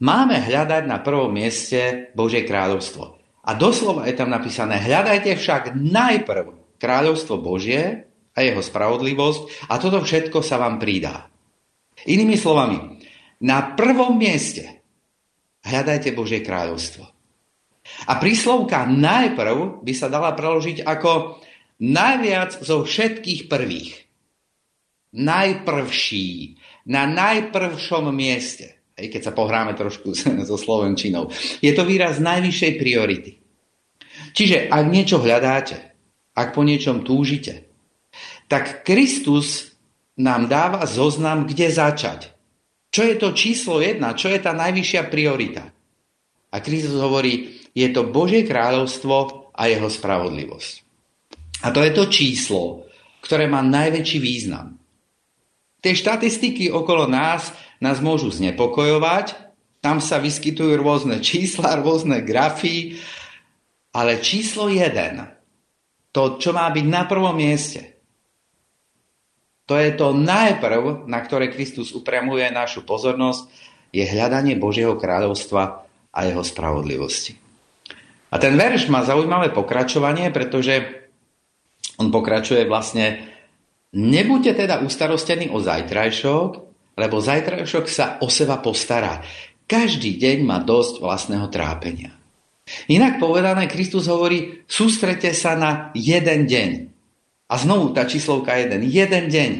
máme 0.01 0.37
hľadať 0.37 0.83
na 0.85 1.01
prvom 1.01 1.33
mieste 1.33 2.13
Božie 2.13 2.45
kráľovstvo. 2.45 3.17
A 3.45 3.57
doslova 3.57 4.05
je 4.05 4.13
tam 4.13 4.29
napísané, 4.29 4.77
hľadajte 4.77 5.33
však 5.33 5.73
najprv 5.73 6.77
kráľovstvo 6.77 7.41
Božie 7.41 8.05
a 8.37 8.39
jeho 8.45 8.61
spravodlivosť 8.61 9.69
a 9.73 9.81
toto 9.81 10.05
všetko 10.05 10.45
sa 10.45 10.61
vám 10.61 10.77
pridá. 10.77 11.25
Inými 12.05 12.37
slovami, 12.37 13.01
na 13.41 13.73
prvom 13.73 14.15
mieste 14.15 14.85
hľadajte 15.65 16.13
Božie 16.13 16.45
kráľovstvo. 16.45 17.18
A 18.07 18.17
príslovka 18.17 18.87
najprv 18.87 19.83
by 19.85 19.93
sa 19.95 20.07
dala 20.07 20.33
preložiť 20.33 20.83
ako 20.85 21.41
najviac 21.83 22.59
zo 22.59 22.83
všetkých 22.83 23.47
prvých. 23.47 24.07
Najprvší, 25.09 26.29
na 26.85 27.09
najprvšom 27.09 28.13
mieste 28.13 28.79
keď 29.07 29.31
sa 29.31 29.31
pohráme 29.31 29.71
trošku 29.79 30.11
so 30.43 30.57
Slovenčinou. 30.59 31.31
Je 31.63 31.71
to 31.71 31.87
výraz 31.87 32.19
najvyššej 32.19 32.73
priority. 32.75 33.39
Čiže 34.35 34.67
ak 34.67 34.85
niečo 34.91 35.23
hľadáte, 35.23 35.79
ak 36.35 36.51
po 36.51 36.67
niečom 36.67 37.07
túžite, 37.07 37.71
tak 38.51 38.83
Kristus 38.83 39.71
nám 40.19 40.51
dáva 40.51 40.83
zoznam, 40.83 41.47
kde 41.47 41.71
začať. 41.71 42.35
Čo 42.89 43.01
je 43.05 43.15
to 43.15 43.29
číslo 43.31 43.79
jedna? 43.79 44.17
Čo 44.17 44.33
je 44.33 44.39
tá 44.41 44.51
najvyššia 44.51 45.07
priorita? 45.07 45.63
A 46.49 46.55
Kristus 46.59 46.97
hovorí, 46.97 47.58
je 47.79 47.87
to 47.95 48.03
Božie 48.11 48.43
kráľovstvo 48.43 49.49
a 49.55 49.71
jeho 49.71 49.87
spravodlivosť. 49.87 50.73
A 51.63 51.71
to 51.71 51.79
je 51.79 51.91
to 51.95 52.05
číslo, 52.11 52.63
ktoré 53.23 53.47
má 53.47 53.63
najväčší 53.63 54.19
význam. 54.19 54.75
Tie 55.79 55.95
štatistiky 55.95 56.67
okolo 56.67 57.07
nás 57.07 57.55
nás 57.79 58.03
môžu 58.03 58.27
znepokojovať, 58.35 59.35
tam 59.79 60.03
sa 60.03 60.19
vyskytujú 60.19 60.75
rôzne 60.75 61.23
čísla, 61.23 61.79
rôzne 61.79 62.19
grafy, 62.19 62.99
ale 63.95 64.19
číslo 64.19 64.67
1, 64.67 66.11
to, 66.11 66.35
čo 66.35 66.51
má 66.51 66.67
byť 66.67 66.85
na 66.87 67.07
prvom 67.07 67.31
mieste, 67.31 67.95
to 69.63 69.77
je 69.77 69.93
to 69.95 70.17
najprv, 70.17 71.05
na 71.05 71.21
ktoré 71.21 71.53
Kristus 71.53 71.93
upriamuje 71.95 72.43
našu 72.49 72.83
pozornosť, 72.83 73.47
je 73.93 74.01
hľadanie 74.01 74.57
Božieho 74.57 74.97
kráľovstva 74.97 75.85
a 76.09 76.19
jeho 76.25 76.41
spravodlivosti. 76.41 77.48
A 78.29 78.35
ten 78.37 78.53
verš 78.53 78.87
má 78.93 79.01
zaujímavé 79.01 79.49
pokračovanie, 79.49 80.29
pretože 80.29 81.05
on 81.97 82.13
pokračuje 82.13 82.69
vlastne 82.69 83.29
Nebuďte 83.89 84.53
teda 84.65 84.85
ustarostení 84.85 85.49
o 85.49 85.57
zajtrajšok, 85.57 86.49
lebo 86.93 87.17
zajtrajšok 87.17 87.85
sa 87.89 88.05
o 88.21 88.29
seba 88.29 88.61
postará. 88.61 89.25
Každý 89.65 90.17
deň 90.21 90.45
má 90.45 90.61
dosť 90.61 91.01
vlastného 91.01 91.49
trápenia. 91.49 92.13
Inak 92.85 93.17
povedané, 93.17 93.65
Kristus 93.65 94.05
hovorí, 94.05 94.61
sústrete 94.69 95.33
sa 95.33 95.57
na 95.57 95.89
jeden 95.97 96.45
deň. 96.45 96.69
A 97.49 97.53
znovu 97.57 97.97
tá 97.97 98.05
číslovka 98.05 98.61
jeden. 98.61 98.85
Jeden 98.85 99.25
deň. 99.25 99.51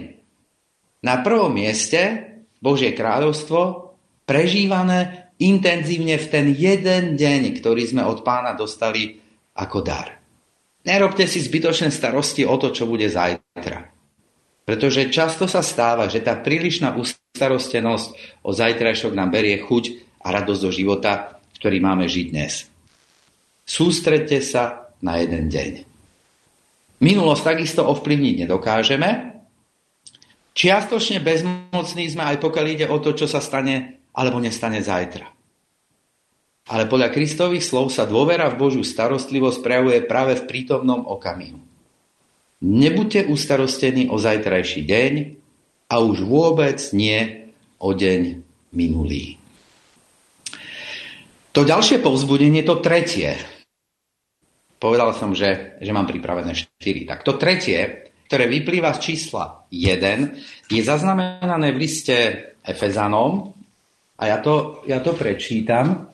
Na 1.02 1.26
prvom 1.26 1.50
mieste 1.50 2.30
Božie 2.62 2.94
kráľovstvo 2.94 3.98
prežívané 4.30 5.29
intenzívne 5.40 6.20
v 6.20 6.28
ten 6.28 6.46
jeden 6.52 7.16
deň, 7.16 7.64
ktorý 7.64 7.84
sme 7.88 8.04
od 8.04 8.22
pána 8.28 8.54
dostali 8.54 9.18
ako 9.56 9.80
dar. 9.80 10.20
Nerobte 10.84 11.28
si 11.28 11.40
zbytočné 11.44 11.92
starosti 11.92 12.44
o 12.48 12.56
to, 12.56 12.72
čo 12.72 12.88
bude 12.88 13.08
zajtra. 13.08 13.92
Pretože 14.64 15.10
často 15.10 15.50
sa 15.50 15.66
stáva, 15.66 16.08
že 16.08 16.22
tá 16.22 16.38
prílišná 16.38 16.94
ustarostenosť 16.96 18.42
o 18.46 18.54
zajtrajšok 18.54 19.12
nám 19.18 19.34
berie 19.34 19.58
chuť 19.60 19.84
a 20.24 20.28
radosť 20.30 20.62
do 20.62 20.72
života, 20.72 21.42
ktorý 21.58 21.82
máme 21.84 22.06
žiť 22.06 22.26
dnes. 22.32 22.70
Sústredte 23.66 24.40
sa 24.40 24.92
na 25.04 25.20
jeden 25.20 25.52
deň. 25.52 25.72
Minulosť 27.00 27.44
takisto 27.44 27.82
ovplyvniť 27.88 28.46
nedokážeme. 28.46 29.40
Čiastočne 30.52 31.24
bezmocní 31.24 32.12
sme 32.12 32.28
aj 32.36 32.38
pokiaľ 32.44 32.66
ide 32.68 32.86
o 32.92 33.00
to, 33.00 33.16
čo 33.16 33.28
sa 33.28 33.40
stane 33.40 33.99
alebo 34.14 34.42
nestane 34.42 34.82
zajtra. 34.82 35.28
Ale 36.70 36.86
podľa 36.86 37.10
Kristových 37.10 37.66
slov 37.66 37.90
sa 37.90 38.06
dôvera 38.06 38.46
v 38.54 38.60
Božiu 38.62 38.86
starostlivosť 38.86 39.66
prejavuje 39.66 40.06
práve 40.06 40.38
v 40.38 40.46
prítomnom 40.46 41.02
okamihu. 41.10 41.58
Nebuďte 42.60 43.26
ustarostení 43.26 44.12
o 44.12 44.22
zajtrajší 44.22 44.86
deň 44.86 45.14
a 45.90 45.96
už 46.04 46.22
vôbec 46.28 46.78
nie 46.94 47.50
o 47.82 47.90
deň 47.96 48.22
minulý. 48.76 49.40
To 51.58 51.66
ďalšie 51.66 52.04
povzbudenie, 52.06 52.62
to 52.62 52.78
tretie. 52.78 53.34
Povedal 54.78 55.18
som, 55.18 55.34
že, 55.34 55.82
že 55.82 55.90
mám 55.90 56.06
pripravené 56.06 56.54
štyri. 56.54 57.10
Tak 57.10 57.26
to 57.26 57.42
tretie, 57.42 58.14
ktoré 58.30 58.46
vyplýva 58.46 58.94
z 58.94 59.12
čísla 59.12 59.66
1, 59.74 60.70
je 60.70 60.82
zaznamenané 60.86 61.74
v 61.74 61.82
liste 61.82 62.18
Efezanom 62.62 63.59
a 64.20 64.28
ja 64.28 64.38
to, 64.44 64.84
ja 64.84 65.00
to 65.00 65.16
prečítam. 65.16 66.12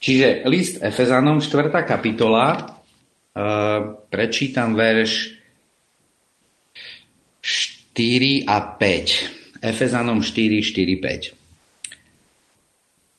Čiže 0.00 0.48
list 0.48 0.80
Efezanom, 0.80 1.44
4. 1.44 1.68
kapitola, 1.84 2.56
e, 2.56 2.64
prečítam 4.08 4.72
verš 4.72 5.36
4 7.44 8.48
a 8.48 8.56
5. 8.80 9.60
Efezanom 9.60 10.24
4, 10.24 10.64
4, 10.64 10.96
5. 10.96 11.36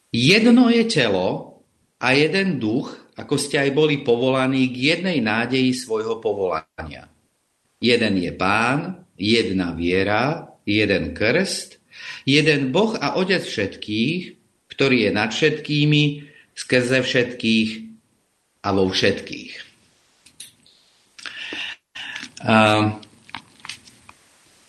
Jedno 0.10 0.74
je 0.74 0.84
telo 0.90 1.62
a 2.02 2.18
jeden 2.18 2.58
duch, 2.58 2.98
ako 3.14 3.38
ste 3.38 3.62
aj 3.62 3.70
boli 3.78 4.02
povolaní 4.02 4.74
k 4.74 4.98
jednej 4.98 5.22
nádeji 5.22 5.78
svojho 5.78 6.18
povolania. 6.18 7.06
Jeden 7.78 8.18
je 8.18 8.34
pán, 8.34 9.06
jedna 9.22 9.78
viera, 9.78 10.50
jeden 10.66 11.14
krst, 11.14 11.78
jeden 12.26 12.74
Boh 12.74 12.98
a 12.98 13.22
Otec 13.22 13.46
všetkých, 13.46 14.22
ktorý 14.74 15.06
je 15.06 15.12
nad 15.14 15.30
všetkými, 15.30 16.04
skrze 16.58 17.06
všetkých 17.06 17.70
a 18.66 18.70
vo 18.74 18.90
všetkých. 18.90 19.54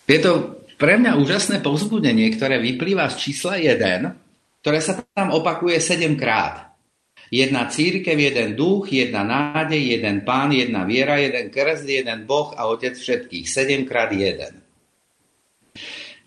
Je 0.03 0.19
to 0.21 0.31
pre 0.77 0.99
mňa 0.99 1.17
úžasné 1.17 1.63
povzbudenie, 1.65 2.29
ktoré 2.37 2.61
vyplýva 2.61 3.09
z 3.09 3.15
čísla 3.17 3.57
1, 3.57 4.61
ktoré 4.61 4.79
sa 4.83 5.01
tam 5.15 5.33
opakuje 5.33 5.81
7 5.81 6.13
krát. 6.19 6.72
Jedna 7.31 7.71
církev, 7.71 8.19
jeden 8.19 8.55
duch, 8.55 8.91
jedna 8.91 9.23
nádej, 9.23 9.99
jeden 9.99 10.25
pán, 10.27 10.51
jedna 10.51 10.83
viera, 10.83 11.19
jeden 11.21 11.51
krst, 11.51 11.87
jeden 11.87 12.25
Boh 12.27 12.51
a 12.57 12.67
Otec 12.67 12.99
všetkých. 12.99 13.45
7 13.45 13.85
krát 13.85 14.11
1. 14.11 14.63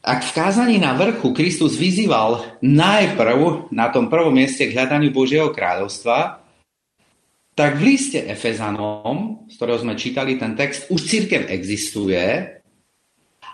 Ak 0.06 0.22
v 0.22 0.32
kázaní 0.38 0.78
na 0.78 0.94
vrchu 0.94 1.34
Kristus 1.34 1.74
vyzýval 1.74 2.62
najprv 2.62 3.74
na 3.74 3.90
tom 3.90 4.06
prvom 4.06 4.30
mieste 4.30 4.70
k 4.70 4.74
hľadaniu 4.78 5.10
Božieho 5.10 5.50
kráľovstva, 5.50 6.46
tak 7.56 7.80
v 7.80 7.96
liste 7.96 8.22
Efezanom, 8.22 9.48
z 9.50 9.54
ktorého 9.58 9.82
sme 9.82 9.98
čítali 9.98 10.38
ten 10.38 10.54
text, 10.54 10.92
už 10.94 11.00
církev 11.00 11.50
existuje 11.50 12.22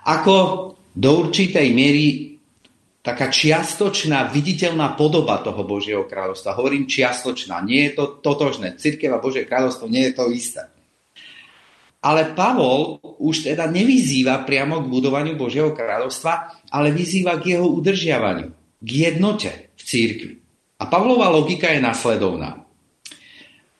ako 0.03 0.37
do 0.93 1.11
určitej 1.25 1.71
miery 1.71 2.32
taká 3.03 3.29
čiastočná, 3.29 4.31
viditeľná 4.31 4.95
podoba 4.95 5.43
toho 5.43 5.67
Božieho 5.67 6.07
kráľovstva. 6.07 6.55
Hovorím 6.55 6.87
čiastočná, 6.87 7.59
nie 7.67 7.91
je 7.91 7.99
to 7.99 8.05
totožné. 8.23 8.79
Církev 8.79 9.11
a 9.11 9.19
Božie 9.19 9.43
kráľovstvo 9.43 9.91
nie 9.91 10.07
je 10.09 10.15
to 10.15 10.31
isté. 10.31 10.63
Ale 12.03 12.35
Pavol 12.35 12.99
už 13.03 13.47
teda 13.47 13.71
nevyzýva 13.71 14.43
priamo 14.47 14.83
k 14.83 14.91
budovaniu 14.91 15.35
Božieho 15.39 15.75
kráľovstva, 15.75 16.63
ale 16.71 16.95
vyzýva 16.95 17.39
k 17.43 17.59
jeho 17.59 17.67
udržiavaniu, 17.67 18.51
k 18.79 18.89
jednote 19.11 19.71
v 19.75 19.83
církvi. 19.83 20.33
A 20.83 20.87
Pavlova 20.87 21.31
logika 21.31 21.71
je 21.71 21.79
nasledovná. 21.83 22.63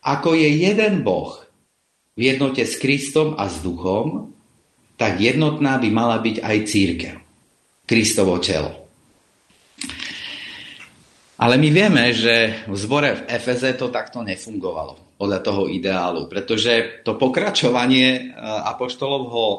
Ako 0.03 0.35
je 0.35 0.51
jeden 0.51 1.03
Boh 1.07 1.35
v 2.19 2.21
jednote 2.35 2.63
s 2.63 2.79
Kristom 2.79 3.39
a 3.39 3.47
s 3.47 3.63
Duchom, 3.63 4.35
tak 4.99 5.19
jednotná 5.19 5.79
by 5.83 5.89
mala 5.91 6.19
byť 6.23 6.43
aj 6.43 6.57
církev. 6.67 7.15
Kristovo 7.87 8.39
telo. 8.39 8.82
Ale 11.43 11.59
my 11.59 11.75
vieme, 11.75 12.15
že 12.15 12.63
v 12.71 12.77
zbore 12.79 13.19
v 13.19 13.23
Efeze 13.27 13.75
to 13.75 13.91
takto 13.91 14.23
nefungovalo 14.23 15.19
podľa 15.19 15.43
toho 15.43 15.67
ideálu. 15.67 16.31
Pretože 16.31 17.03
to 17.03 17.19
pokračovanie 17.19 18.09
e, 18.15 18.23
apoštolovho 18.71 19.45
e, 19.51 19.59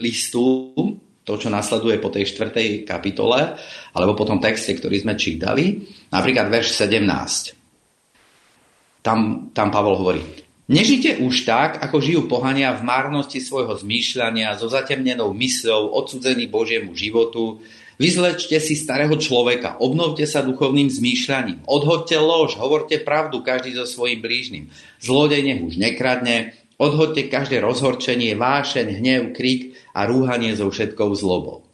listu, 0.00 0.72
to, 1.20 1.36
čo 1.36 1.52
nasleduje 1.52 2.00
po 2.00 2.08
tej 2.08 2.32
štvrtej 2.32 2.88
kapitole, 2.88 3.60
alebo 3.92 4.16
po 4.16 4.24
tom 4.24 4.40
texte, 4.40 4.72
ktorý 4.72 5.04
sme 5.04 5.20
čítali, 5.20 5.84
napríklad 6.08 6.48
verš 6.48 6.88
17. 6.88 9.04
Tam, 9.04 9.52
tam 9.52 9.68
Pavol 9.68 10.00
hovorí, 10.00 10.24
Nežite 10.66 11.22
už 11.22 11.46
tak, 11.46 11.78
ako 11.78 12.02
žijú 12.02 12.22
pohania 12.26 12.74
v 12.74 12.82
márnosti 12.82 13.38
svojho 13.38 13.78
zmýšľania, 13.78 14.58
so 14.58 14.66
zatemnenou 14.66 15.30
mysľou, 15.30 15.94
odsudzení 15.94 16.50
Božiemu 16.50 16.90
životu, 16.90 17.62
Vyzlečte 17.96 18.60
si 18.60 18.76
starého 18.76 19.16
človeka, 19.16 19.80
obnovte 19.80 20.28
sa 20.28 20.44
duchovným 20.44 20.92
zmýšľaním, 20.92 21.64
odhodte 21.64 22.20
lož, 22.20 22.60
hovorte 22.60 23.00
pravdu 23.00 23.40
každý 23.40 23.72
so 23.72 23.88
svojím 23.88 24.20
blížnym. 24.20 24.64
Zlodej 25.00 25.40
nech 25.40 25.64
už 25.64 25.80
nekradne, 25.80 26.52
odhodte 26.76 27.24
každé 27.24 27.64
rozhorčenie, 27.64 28.36
vášeň, 28.36 29.00
hnev, 29.00 29.22
krik 29.32 29.80
a 29.96 30.04
rúhanie 30.04 30.52
so 30.52 30.68
všetkou 30.68 31.08
zlobou. 31.16 31.64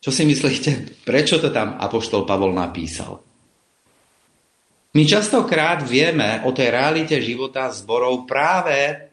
Čo 0.00 0.08
si 0.08 0.24
myslíte, 0.24 1.04
prečo 1.04 1.36
to 1.36 1.52
tam 1.52 1.76
Apoštol 1.76 2.24
Pavol 2.24 2.56
napísal? 2.56 3.20
My 4.96 5.04
častokrát 5.04 5.84
vieme 5.84 6.40
o 6.48 6.56
tej 6.56 6.72
realite 6.72 7.20
života 7.20 7.68
zborov 7.68 8.24
práve, 8.24 9.04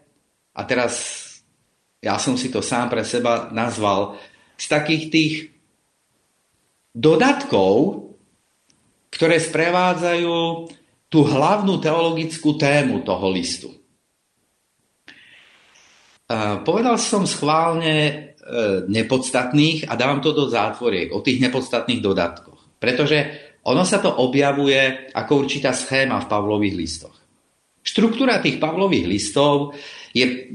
a 0.55 0.61
teraz 0.63 1.19
ja 1.99 2.15
som 2.15 2.39
si 2.39 2.47
to 2.47 2.63
sám 2.63 2.87
pre 2.87 3.03
seba 3.03 3.51
nazval, 3.51 4.15
z 4.57 4.65
takých 4.69 5.03
tých 5.09 5.33
dodatkov, 6.93 8.05
ktoré 9.09 9.41
sprevádzajú 9.41 10.37
tú 11.09 11.19
hlavnú 11.21 11.77
teologickú 11.77 12.57
tému 12.57 13.05
toho 13.05 13.27
listu. 13.29 13.69
Povedal 16.65 16.97
som 16.97 17.29
schválne 17.29 17.95
e, 17.97 18.11
nepodstatných 18.89 19.85
a 19.85 19.93
dávam 19.93 20.17
to 20.17 20.33
do 20.33 20.49
zátvoriek 20.49 21.13
o 21.13 21.21
tých 21.21 21.37
nepodstatných 21.37 22.01
dodatkoch. 22.01 22.81
Pretože 22.81 23.17
ono 23.69 23.85
sa 23.85 24.01
to 24.01 24.09
objavuje 24.09 25.13
ako 25.13 25.45
určitá 25.45 25.69
schéma 25.77 26.17
v 26.25 26.29
Pavlových 26.31 26.75
listoch. 26.75 27.15
Štruktúra 27.83 28.41
tých 28.41 28.57
Pavlových 28.57 29.05
listov 29.05 29.77
je, 30.15 30.49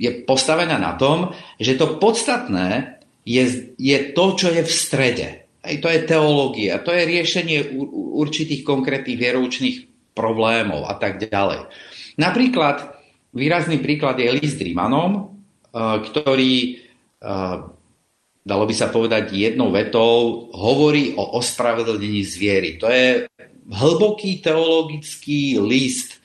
je 0.00 0.10
postavená 0.24 0.80
na 0.80 0.98
tom, 0.98 1.30
že 1.60 1.76
to 1.76 2.00
podstatné 2.00 2.99
je, 3.24 3.74
je 3.76 3.98
to, 4.16 4.24
čo 4.36 4.48
je 4.50 4.62
v 4.64 4.72
strede. 4.72 5.28
Aj 5.60 5.76
to 5.76 5.92
je 5.92 6.00
teológia, 6.08 6.80
to 6.80 6.88
je 6.88 7.04
riešenie 7.04 7.76
určitých 8.16 8.64
konkrétnych 8.64 9.20
vieroučných 9.20 9.76
problémov 10.16 10.88
a 10.88 10.96
tak 10.96 11.20
ďalej. 11.20 11.68
Napríklad, 12.16 12.96
výrazný 13.36 13.78
príklad 13.80 14.16
je 14.16 14.32
list 14.32 14.56
Rímanom, 14.56 15.12
eh, 15.20 15.96
ktorý, 16.00 16.54
eh, 17.20 17.56
dalo 18.40 18.64
by 18.64 18.74
sa 18.74 18.88
povedať 18.88 19.36
jednou 19.36 19.68
vetou, 19.68 20.48
hovorí 20.56 21.12
o 21.16 21.36
ospravedlnení 21.36 22.24
zviery. 22.24 22.80
To 22.80 22.88
je 22.88 23.28
hlboký 23.68 24.40
teologický 24.40 25.60
list, 25.60 26.18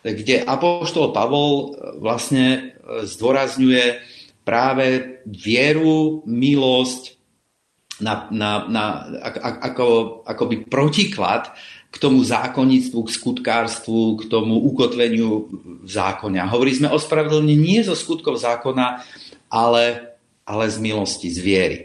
kde 0.00 0.46
Apoštol 0.46 1.10
Pavol 1.10 1.50
eh, 1.50 1.98
vlastne 1.98 2.46
zdôrazňuje 2.90 4.02
práve 4.50 5.22
vieru, 5.30 6.26
milosť 6.26 7.14
na, 8.02 8.26
na, 8.34 8.66
na, 8.66 8.84
ako, 9.62 9.86
akoby 10.26 10.66
protiklad 10.66 11.54
k 11.94 11.96
tomu 12.02 12.26
zákonnictvu, 12.26 12.98
k 13.06 13.14
skutkárstvu, 13.14 14.18
k 14.18 14.22
tomu 14.26 14.58
ukotveniu 14.58 15.46
v 15.86 15.86
zákone. 15.86 16.42
A 16.42 16.50
hovorí 16.50 16.74
sme 16.74 16.90
o 16.90 16.98
spravedlní 16.98 17.54
nie 17.54 17.78
zo 17.86 17.94
skutkov 17.94 18.42
zákona, 18.42 19.06
ale, 19.46 20.18
ale 20.42 20.64
z 20.66 20.82
milosti, 20.82 21.30
z 21.30 21.38
viery. 21.38 21.78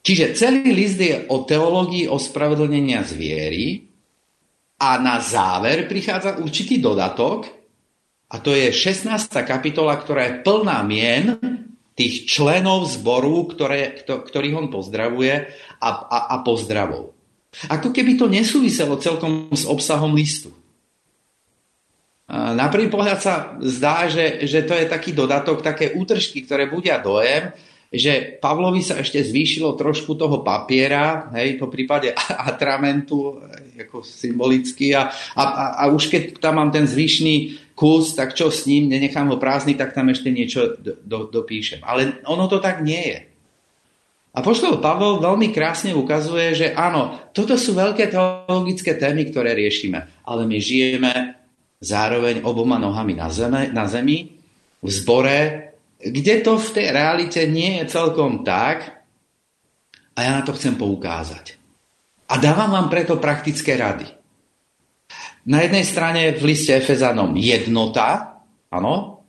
Čiže 0.00 0.36
celý 0.36 0.72
list 0.72 0.96
je 0.96 1.28
o 1.28 1.44
teológii 1.44 2.08
ospravedlnenia 2.08 3.04
z 3.04 3.12
viery 3.16 3.64
a 4.80 4.96
na 4.96 5.20
záver 5.20 5.88
prichádza 5.88 6.40
určitý 6.40 6.80
dodatok, 6.80 7.63
a 8.30 8.36
to 8.40 8.56
je 8.56 8.72
16. 8.72 9.10
kapitola, 9.44 9.94
ktorá 10.00 10.26
je 10.26 10.34
plná 10.42 10.80
mien 10.82 11.36
tých 11.94 12.26
členov 12.26 12.90
zboru, 12.90 13.46
ktoré, 13.46 14.02
ktorých 14.02 14.58
on 14.58 14.66
pozdravuje 14.72 15.54
a, 15.78 15.88
a, 15.88 16.18
a 16.34 16.36
pozdravov. 16.42 17.14
Ako 17.70 17.94
keby 17.94 18.18
to 18.18 18.26
nesúviselo 18.26 18.98
celkom 18.98 19.54
s 19.54 19.62
obsahom 19.62 20.10
listu. 20.10 20.50
Na 22.34 22.66
prvý 22.72 22.90
pohľad 22.90 23.20
sa 23.20 23.54
zdá, 23.62 24.08
že, 24.10 24.42
že 24.48 24.64
to 24.66 24.74
je 24.74 24.90
taký 24.90 25.14
dodatok, 25.14 25.62
také 25.62 25.94
útržky, 25.94 26.42
ktoré 26.42 26.66
budia 26.66 26.98
dojem, 26.98 27.54
že 27.94 28.42
Pavlovi 28.42 28.82
sa 28.82 28.98
ešte 28.98 29.22
zvýšilo 29.22 29.78
trošku 29.78 30.18
toho 30.18 30.42
papiera, 30.42 31.30
hej, 31.38 31.56
po 31.56 31.70
prípade 31.70 32.10
atramentu, 32.50 33.40
ako 33.74 34.02
symbolicky 34.02 34.94
a, 34.94 35.10
a, 35.34 35.42
a 35.80 35.82
už 35.90 36.10
keď 36.10 36.22
tam 36.38 36.62
mám 36.62 36.70
ten 36.70 36.86
zvyšný 36.86 37.64
kus, 37.74 38.14
tak 38.14 38.38
čo 38.38 38.50
s 38.50 38.66
ním, 38.70 38.86
nenechám 38.86 39.26
ho 39.30 39.38
prázdny, 39.38 39.74
tak 39.74 39.94
tam 39.94 40.10
ešte 40.10 40.30
niečo 40.30 40.78
do, 40.78 40.94
do, 41.02 41.18
dopíšem. 41.26 41.82
Ale 41.82 42.22
ono 42.26 42.46
to 42.46 42.62
tak 42.62 42.82
nie 42.86 43.02
je. 43.02 43.20
A 44.34 44.42
poštol 44.42 44.82
Pavol 44.82 45.22
veľmi 45.22 45.54
krásne 45.54 45.94
ukazuje, 45.94 46.58
že 46.58 46.66
áno, 46.74 47.22
toto 47.30 47.54
sú 47.54 47.74
veľké 47.78 48.10
teologické 48.10 48.98
témy, 48.98 49.30
ktoré 49.30 49.54
riešime, 49.54 50.10
ale 50.26 50.42
my 50.42 50.58
žijeme 50.58 51.38
zároveň 51.78 52.42
oboma 52.42 52.74
nohami 52.78 53.14
na, 53.14 53.30
zeme, 53.30 53.70
na 53.70 53.86
zemi, 53.86 54.34
v 54.82 54.90
zbore, 54.90 55.38
kde 56.04 56.34
to 56.44 56.60
v 56.60 56.68
tej 56.76 56.86
realite 56.92 57.40
nie 57.48 57.80
je 57.80 57.84
celkom 57.88 58.44
tak 58.44 59.04
a 60.14 60.18
ja 60.20 60.30
na 60.36 60.42
to 60.44 60.52
chcem 60.52 60.76
poukázať. 60.76 61.56
A 62.28 62.36
dávam 62.36 62.72
vám 62.72 62.88
preto 62.92 63.16
praktické 63.16 63.76
rady. 63.76 64.08
Na 65.44 65.60
jednej 65.60 65.84
strane 65.84 66.32
v 66.32 66.44
liste 66.44 66.72
Efezanom 66.72 67.36
jednota, 67.36 68.40
áno, 68.72 69.24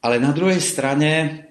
ale 0.00 0.16
na 0.16 0.32
druhej 0.32 0.60
strane 0.60 1.44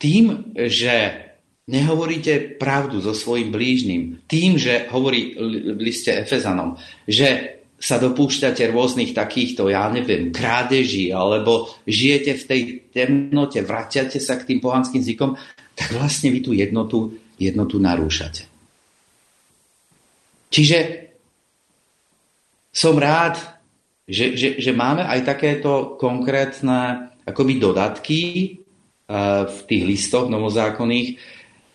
tým, 0.00 0.56
že 0.56 1.28
nehovoríte 1.68 2.56
pravdu 2.56 2.98
so 3.04 3.12
svojim 3.12 3.52
blížnym, 3.52 4.24
tým, 4.26 4.56
že 4.58 4.88
hovorí 4.90 5.36
v 5.76 5.80
liste 5.80 6.10
Efezanom, 6.10 6.80
že 7.06 7.61
sa 7.82 7.98
dopúšťate 7.98 8.62
rôznych 8.70 9.10
takýchto, 9.10 9.66
ja 9.66 9.90
neviem, 9.90 10.30
krádeží, 10.30 11.10
alebo 11.10 11.66
žijete 11.82 12.38
v 12.38 12.44
tej 12.46 12.60
temnote, 12.94 13.58
vraciate 13.58 14.22
sa 14.22 14.38
k 14.38 14.54
tým 14.54 14.62
pohanským 14.62 15.02
zvykom, 15.02 15.34
tak 15.74 15.90
vlastne 15.98 16.30
vy 16.30 16.46
tú 16.46 16.54
jednotu, 16.54 17.18
jednotu 17.42 17.82
narúšate. 17.82 18.46
Čiže 20.46 20.78
som 22.70 22.94
rád, 22.94 23.42
že, 24.06 24.38
že, 24.38 24.62
že 24.62 24.70
máme 24.70 25.02
aj 25.02 25.26
takéto 25.26 25.98
konkrétne 25.98 27.10
akoby 27.26 27.58
dodatky 27.58 28.20
uh, 29.10 29.50
v 29.50 29.58
tých 29.66 29.82
listoch 29.82 30.30
novozákonných, 30.30 31.18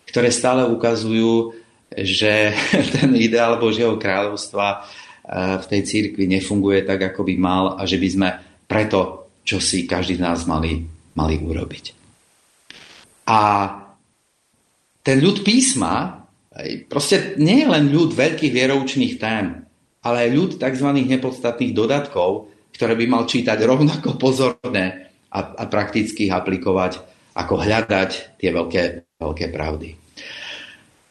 ktoré 0.08 0.32
stále 0.32 0.64
ukazujú, 0.72 1.52
že 1.92 2.56
ten 2.96 3.12
ideál 3.12 3.60
Božieho 3.60 4.00
kráľovstva 4.00 4.88
v 5.28 5.66
tej 5.68 5.82
církvi 5.84 6.24
nefunguje 6.24 6.88
tak, 6.88 7.12
ako 7.12 7.20
by 7.28 7.34
mal 7.36 7.64
a 7.76 7.84
že 7.84 8.00
by 8.00 8.08
sme 8.08 8.28
preto, 8.64 9.28
čo 9.44 9.60
si 9.60 9.84
každý 9.84 10.16
z 10.16 10.24
nás 10.24 10.48
mali, 10.48 10.88
mali 11.16 11.36
urobiť. 11.36 11.84
A 13.28 13.40
ten 15.04 15.16
ľud 15.20 15.44
písma 15.44 16.24
proste 16.88 17.36
nie 17.36 17.62
je 17.62 17.68
len 17.68 17.92
ľud 17.92 18.16
veľkých 18.16 18.52
vieroučných 18.52 19.14
tém, 19.20 19.68
ale 20.02 20.16
aj 20.26 20.30
ľud 20.32 20.50
tzv. 20.56 20.88
nepodstatných 20.96 21.76
dodatkov, 21.76 22.48
ktoré 22.72 22.96
by 22.96 23.06
mal 23.06 23.24
čítať 23.28 23.58
rovnako 23.62 24.16
pozorne 24.16 25.12
a, 25.28 25.40
a 25.44 25.64
prakticky 25.68 26.32
aplikovať, 26.32 27.04
ako 27.36 27.54
hľadať 27.62 28.40
tie 28.40 28.50
veľké 28.50 28.82
veľké 29.18 29.46
pravdy. 29.50 30.07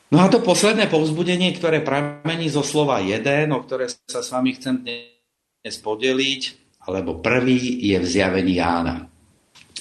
No 0.07 0.23
a 0.23 0.31
to 0.31 0.39
posledné 0.39 0.87
povzbudenie, 0.87 1.51
ktoré 1.51 1.83
pramení 1.83 2.47
zo 2.47 2.63
slova 2.63 3.03
jeden, 3.03 3.51
o 3.51 3.59
ktoré 3.59 3.91
sa 3.91 4.23
s 4.23 4.31
vami 4.31 4.55
chcem 4.55 4.79
dnes 4.79 5.75
podeliť, 5.83 6.41
alebo 6.87 7.19
prvý 7.19 7.83
je 7.83 7.99
v 7.99 8.07
zjavení 8.07 8.55
Jána. 8.55 9.03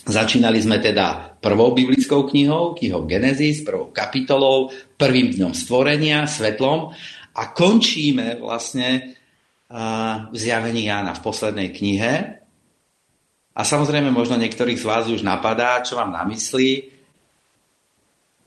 Začínali 0.03 0.59
sme 0.59 0.83
teda 0.83 1.39
prvou 1.39 1.71
biblickou 1.71 2.27
knihou, 2.27 2.75
knihou 2.75 3.07
Genesis, 3.07 3.62
prvou 3.62 3.95
kapitolou, 3.95 4.75
prvým 4.99 5.31
dňom 5.31 5.55
stvorenia, 5.55 6.27
svetlom 6.27 6.91
a 7.39 7.43
končíme 7.55 8.43
vlastne 8.43 9.15
v 10.31 10.35
zjavení 10.35 10.91
Jána 10.91 11.15
v 11.15 11.23
poslednej 11.23 11.71
knihe. 11.71 12.43
A 13.55 13.61
samozrejme 13.62 14.11
možno 14.11 14.35
niektorých 14.43 14.79
z 14.79 14.87
vás 14.91 15.07
už 15.07 15.23
napadá, 15.23 15.79
čo 15.87 15.95
mám 15.95 16.11
na 16.11 16.27
mysli, 16.27 16.96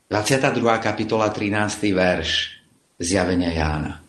22. 0.10 0.58
kapitola 0.82 1.30
13. 1.30 1.94
verš 1.94 2.58
zjavenia 2.98 3.54
Jána. 3.54 4.02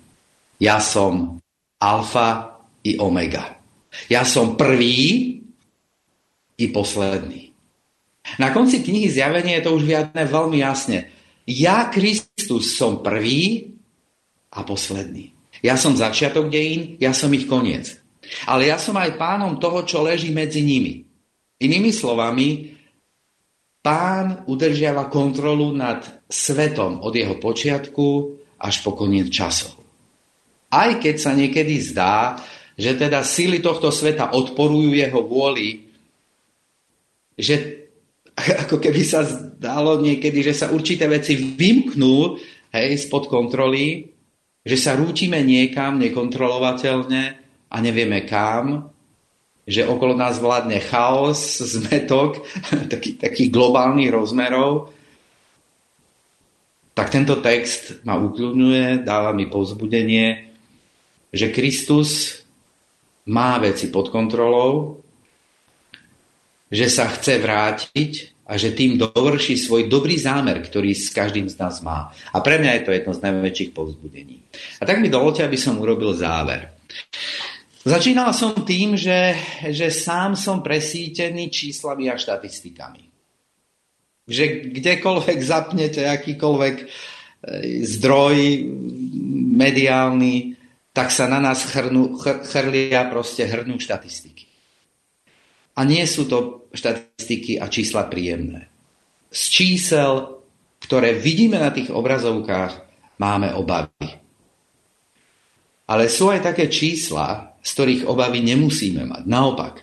Ja 0.56 0.80
som 0.80 1.36
alfa 1.76 2.56
i 2.80 2.96
omega. 2.96 3.60
Ja 4.08 4.24
som 4.24 4.56
prvý 4.56 5.36
i 6.56 6.66
posledný. 6.72 7.52
Na 8.40 8.48
konci 8.48 8.80
knihy 8.80 9.12
Zjavenie 9.12 9.60
je 9.60 9.64
to 9.68 9.76
už 9.76 9.84
vyjadné 9.84 10.24
veľmi 10.24 10.64
jasne. 10.64 11.12
Ja, 11.44 11.92
Kristus, 11.92 12.80
som 12.80 13.04
prvý 13.04 13.68
a 14.56 14.64
posledný. 14.64 15.36
Ja 15.60 15.76
som 15.76 16.00
začiatok 16.00 16.48
dejín, 16.48 16.96
ja 16.96 17.12
som 17.12 17.28
ich 17.36 17.44
koniec. 17.44 18.00
Ale 18.48 18.72
ja 18.72 18.80
som 18.80 18.96
aj 18.96 19.20
pánom 19.20 19.60
toho, 19.60 19.84
čo 19.84 20.00
leží 20.00 20.32
medzi 20.32 20.64
nimi. 20.64 21.04
Inými 21.60 21.92
slovami, 21.92 22.79
Pán 23.80 24.44
udržiava 24.44 25.08
kontrolu 25.08 25.72
nad 25.72 26.04
svetom 26.28 27.00
od 27.00 27.16
jeho 27.16 27.40
počiatku 27.40 28.06
až 28.60 28.84
po 28.84 28.92
koniec 28.92 29.32
časov. 29.32 29.80
Aj 30.68 31.00
keď 31.00 31.16
sa 31.16 31.32
niekedy 31.32 31.80
zdá, 31.80 32.36
že 32.76 32.92
teda 32.96 33.24
síly 33.24 33.64
tohto 33.64 33.88
sveta 33.88 34.36
odporujú 34.36 34.92
jeho 34.92 35.20
vôli, 35.24 35.88
že 37.40 37.88
ako 38.36 38.76
keby 38.80 39.02
sa 39.04 39.24
zdalo 39.24 40.00
niekedy, 40.00 40.44
že 40.44 40.54
sa 40.56 40.66
určité 40.72 41.08
veci 41.08 41.36
vymknú 41.36 42.36
hej, 42.72 42.90
spod 43.00 43.32
kontroly, 43.32 44.12
že 44.60 44.76
sa 44.76 44.96
rútime 44.96 45.40
niekam 45.40 45.96
nekontrolovateľne 45.96 47.22
a 47.72 47.76
nevieme 47.80 48.28
kam, 48.28 48.92
že 49.70 49.86
okolo 49.86 50.18
nás 50.18 50.42
vládne 50.42 50.82
chaos, 50.82 51.62
zmetok, 51.62 52.42
taký, 52.92 53.14
takých 53.14 53.54
globálnych 53.54 54.10
rozmerov, 54.10 54.90
tak 56.90 57.14
tento 57.14 57.38
text 57.38 58.02
ma 58.02 58.18
ukľudňuje, 58.18 59.06
dáva 59.06 59.30
mi 59.30 59.46
povzbudenie, 59.46 60.52
že 61.30 61.54
Kristus 61.54 62.42
má 63.30 63.56
veci 63.62 63.88
pod 63.94 64.10
kontrolou, 64.10 64.98
že 66.66 66.90
sa 66.90 67.06
chce 67.06 67.38
vrátiť 67.38 68.12
a 68.50 68.58
že 68.58 68.74
tým 68.74 68.98
dovrší 68.98 69.54
svoj 69.54 69.86
dobrý 69.86 70.18
zámer, 70.18 70.58
ktorý 70.58 70.90
s 70.90 71.14
každým 71.14 71.46
z 71.46 71.54
nás 71.54 71.78
má. 71.86 72.10
A 72.34 72.42
pre 72.42 72.58
mňa 72.58 72.82
je 72.82 72.82
to 72.82 72.90
jedno 72.90 73.12
z 73.14 73.22
najväčších 73.22 73.70
povzbudení. 73.70 74.42
A 74.78 74.82
tak 74.82 74.98
mi 74.98 75.06
dovolte, 75.06 75.46
aby 75.46 75.54
som 75.54 75.78
urobil 75.78 76.10
záver. 76.18 76.74
Začínal 77.80 78.36
som 78.36 78.52
tým, 78.60 78.92
že, 78.92 79.40
že 79.72 79.88
sám 79.88 80.36
som 80.36 80.60
presítený 80.60 81.48
číslami 81.48 82.12
a 82.12 82.20
štatistikami. 82.20 83.08
Že 84.28 84.76
kdekoľvek 84.76 85.38
zapnete 85.40 86.04
akýkoľvek 86.04 86.76
e, 86.76 86.86
zdroj 87.88 88.36
mediálny, 89.56 90.60
tak 90.92 91.08
sa 91.08 91.24
na 91.24 91.40
nás 91.40 91.64
chrnú, 91.64 92.20
chr, 92.20 92.44
chrlia 92.44 93.08
proste 93.08 93.48
hrnú 93.48 93.80
štatistiky. 93.80 94.44
A 95.80 95.80
nie 95.88 96.04
sú 96.04 96.28
to 96.28 96.68
štatistiky 96.76 97.56
a 97.56 97.72
čísla 97.72 98.04
príjemné. 98.12 98.68
Z 99.32 99.42
čísel, 99.48 100.44
ktoré 100.84 101.16
vidíme 101.16 101.56
na 101.56 101.72
tých 101.72 101.88
obrazovkách, 101.88 102.84
máme 103.16 103.56
obavy. 103.56 104.19
Ale 105.90 106.06
sú 106.06 106.30
aj 106.30 106.46
také 106.46 106.70
čísla, 106.70 107.58
z 107.58 107.70
ktorých 107.74 108.02
obavy 108.06 108.46
nemusíme 108.46 109.02
mať. 109.10 109.22
Naopak, 109.26 109.82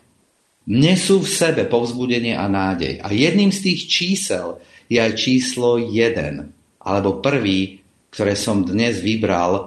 nesú 0.71 1.19
v 1.19 1.27
sebe 1.27 1.67
povzbudenie 1.67 2.31
a 2.31 2.47
nádej. 2.47 3.03
A 3.03 3.11
jedným 3.11 3.51
z 3.51 3.59
tých 3.71 3.81
čísel 3.91 4.63
je 4.87 5.03
aj 5.03 5.19
číslo 5.19 5.75
1, 5.75 5.91
alebo 6.79 7.19
prvý, 7.19 7.83
ktoré 8.15 8.39
som 8.39 8.63
dnes 8.63 9.03
vybral 9.03 9.51
e, 9.59 9.63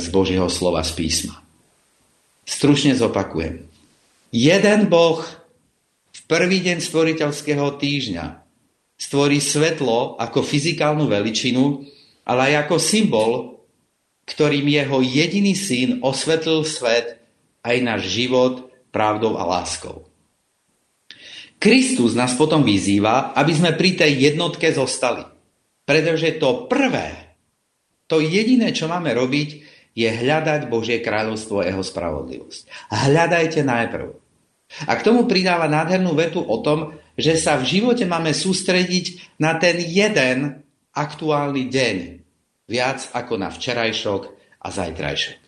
z 0.00 0.06
Božieho 0.08 0.48
slova 0.48 0.80
z 0.80 0.96
písma. 0.96 1.36
Stručne 2.48 2.96
zopakujem. 2.96 3.60
Jeden 4.32 4.80
Boh 4.88 5.20
v 6.10 6.20
prvý 6.24 6.64
deň 6.64 6.80
stvoriteľského 6.80 7.76
týždňa 7.76 8.26
stvorí 8.96 9.38
svetlo 9.38 10.16
ako 10.16 10.40
fyzikálnu 10.42 11.06
veličinu, 11.06 11.84
ale 12.24 12.40
aj 12.52 12.66
ako 12.66 12.76
symbol 12.80 13.59
ktorým 14.26 14.66
jeho 14.68 14.98
jediný 15.00 15.54
syn 15.56 16.02
osvetlil 16.02 16.64
svet 16.64 17.20
aj 17.64 17.76
náš 17.82 18.08
život 18.08 18.72
pravdou 18.90 19.38
a 19.38 19.44
láskou. 19.46 20.10
Kristus 21.60 22.16
nás 22.16 22.32
potom 22.40 22.64
vyzýva, 22.64 23.36
aby 23.36 23.52
sme 23.52 23.76
pri 23.76 23.92
tej 23.92 24.32
jednotke 24.32 24.72
zostali. 24.72 25.28
Pretože 25.84 26.40
to 26.40 26.64
prvé, 26.70 27.36
to 28.08 28.24
jediné, 28.24 28.72
čo 28.72 28.88
máme 28.88 29.12
robiť, 29.12 29.48
je 29.92 30.08
hľadať 30.08 30.70
Božie 30.70 31.04
kráľovstvo 31.04 31.60
a 31.60 31.68
jeho 31.68 31.84
spravodlivosť. 31.84 32.62
Hľadajte 32.88 33.60
najprv. 33.60 34.08
A 34.86 34.92
k 34.96 35.04
tomu 35.04 35.26
pridáva 35.26 35.66
nádhernú 35.66 36.14
vetu 36.14 36.40
o 36.40 36.56
tom, 36.62 36.96
že 37.18 37.36
sa 37.36 37.58
v 37.58 37.66
živote 37.66 38.06
máme 38.06 38.30
sústrediť 38.30 39.36
na 39.36 39.58
ten 39.58 39.82
jeden 39.82 40.62
aktuálny 40.94 41.68
deň, 41.68 41.96
viac 42.70 43.10
ako 43.10 43.34
na 43.34 43.50
včerajšok 43.50 44.22
a 44.62 44.68
zajtrajšok. 44.70 45.38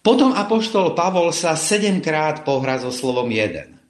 Potom 0.00 0.32
apoštol 0.36 0.92
Pavol 0.96 1.32
sa 1.32 1.56
sedemkrát 1.56 2.44
pohra 2.44 2.80
so 2.80 2.92
slovom 2.92 3.28
jeden, 3.28 3.80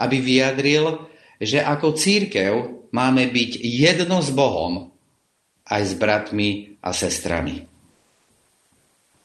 aby 0.00 0.16
vyjadril, 0.20 1.08
že 1.40 1.60
ako 1.60 1.96
církev 1.96 2.52
máme 2.92 3.28
byť 3.28 3.60
jedno 3.60 4.20
s 4.20 4.32
Bohom, 4.32 4.92
aj 5.68 5.82
s 5.82 5.92
bratmi 5.96 6.80
a 6.80 6.92
sestrami. 6.92 7.64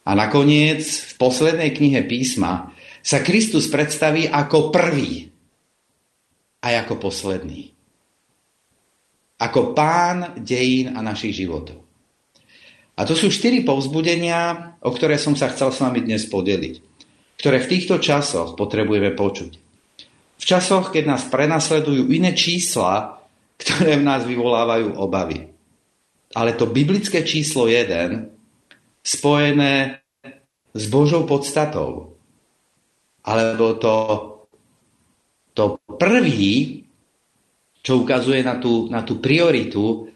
A 0.08 0.12
nakoniec 0.16 0.84
v 0.84 1.12
poslednej 1.20 1.76
knihe 1.76 2.08
písma 2.08 2.72
sa 3.04 3.20
Kristus 3.24 3.68
predstaví 3.68 4.28
ako 4.28 4.72
prvý 4.72 5.28
aj 6.64 6.74
ako 6.88 6.96
posledný. 7.00 7.77
Ako 9.38 9.78
pán 9.78 10.34
dejín 10.42 10.98
a 10.98 11.06
našich 11.06 11.38
životov. 11.38 11.86
A 12.98 13.06
to 13.06 13.14
sú 13.14 13.30
štyri 13.30 13.62
povzbudenia, 13.62 14.74
o 14.82 14.90
ktoré 14.90 15.22
som 15.22 15.38
sa 15.38 15.54
chcel 15.54 15.70
s 15.70 15.78
vami 15.78 16.02
dnes 16.02 16.26
podeliť, 16.26 16.76
ktoré 17.38 17.62
v 17.62 17.70
týchto 17.70 18.02
časoch 18.02 18.58
potrebujeme 18.58 19.14
počuť. 19.14 19.52
V 20.38 20.44
časoch, 20.46 20.90
keď 20.90 21.04
nás 21.06 21.30
prenasledujú 21.30 22.10
iné 22.10 22.34
čísla, 22.34 23.22
ktoré 23.62 24.02
v 24.02 24.06
nás 24.06 24.26
vyvolávajú 24.26 24.98
obavy. 24.98 25.46
Ale 26.34 26.58
to 26.58 26.66
biblické 26.70 27.22
číslo 27.22 27.70
1, 27.70 28.26
spojené 29.06 30.02
s 30.74 30.84
Božou 30.90 31.26
podstatou, 31.30 32.18
alebo 33.26 33.78
to, 33.78 33.96
to 35.54 35.78
prvý, 35.98 36.87
čo 37.88 38.04
ukazuje 38.04 38.44
na 38.44 38.60
tú, 38.60 38.92
na 38.92 39.00
tú 39.00 39.24
prioritu, 39.24 40.12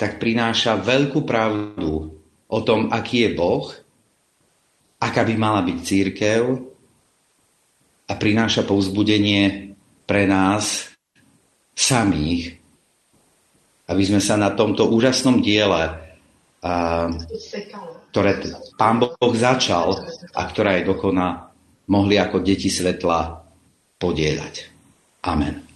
tak 0.00 0.16
prináša 0.16 0.80
veľkú 0.80 1.28
pravdu 1.28 2.16
o 2.48 2.58
tom, 2.64 2.88
aký 2.88 3.28
je 3.28 3.30
Boh, 3.36 3.68
aká 4.96 5.20
by 5.28 5.36
mala 5.36 5.60
byť 5.60 5.78
církev 5.84 6.40
a 8.08 8.12
prináša 8.16 8.64
povzbudenie 8.64 9.76
pre 10.08 10.24
nás 10.24 10.88
samých, 11.76 12.56
aby 13.92 14.02
sme 14.08 14.24
sa 14.24 14.40
na 14.40 14.56
tomto 14.56 14.88
úžasnom 14.88 15.44
diele, 15.44 15.92
ktoré 18.16 18.40
Pán 18.80 18.96
Boh 18.96 19.32
začal 19.36 19.92
a 20.32 20.40
ktorá 20.48 20.80
je 20.80 20.88
dokoná, 20.88 21.52
mohli 21.92 22.16
ako 22.16 22.40
deti 22.40 22.72
svetla 22.72 23.44
podielať. 24.00 24.72
Amen. 25.20 25.69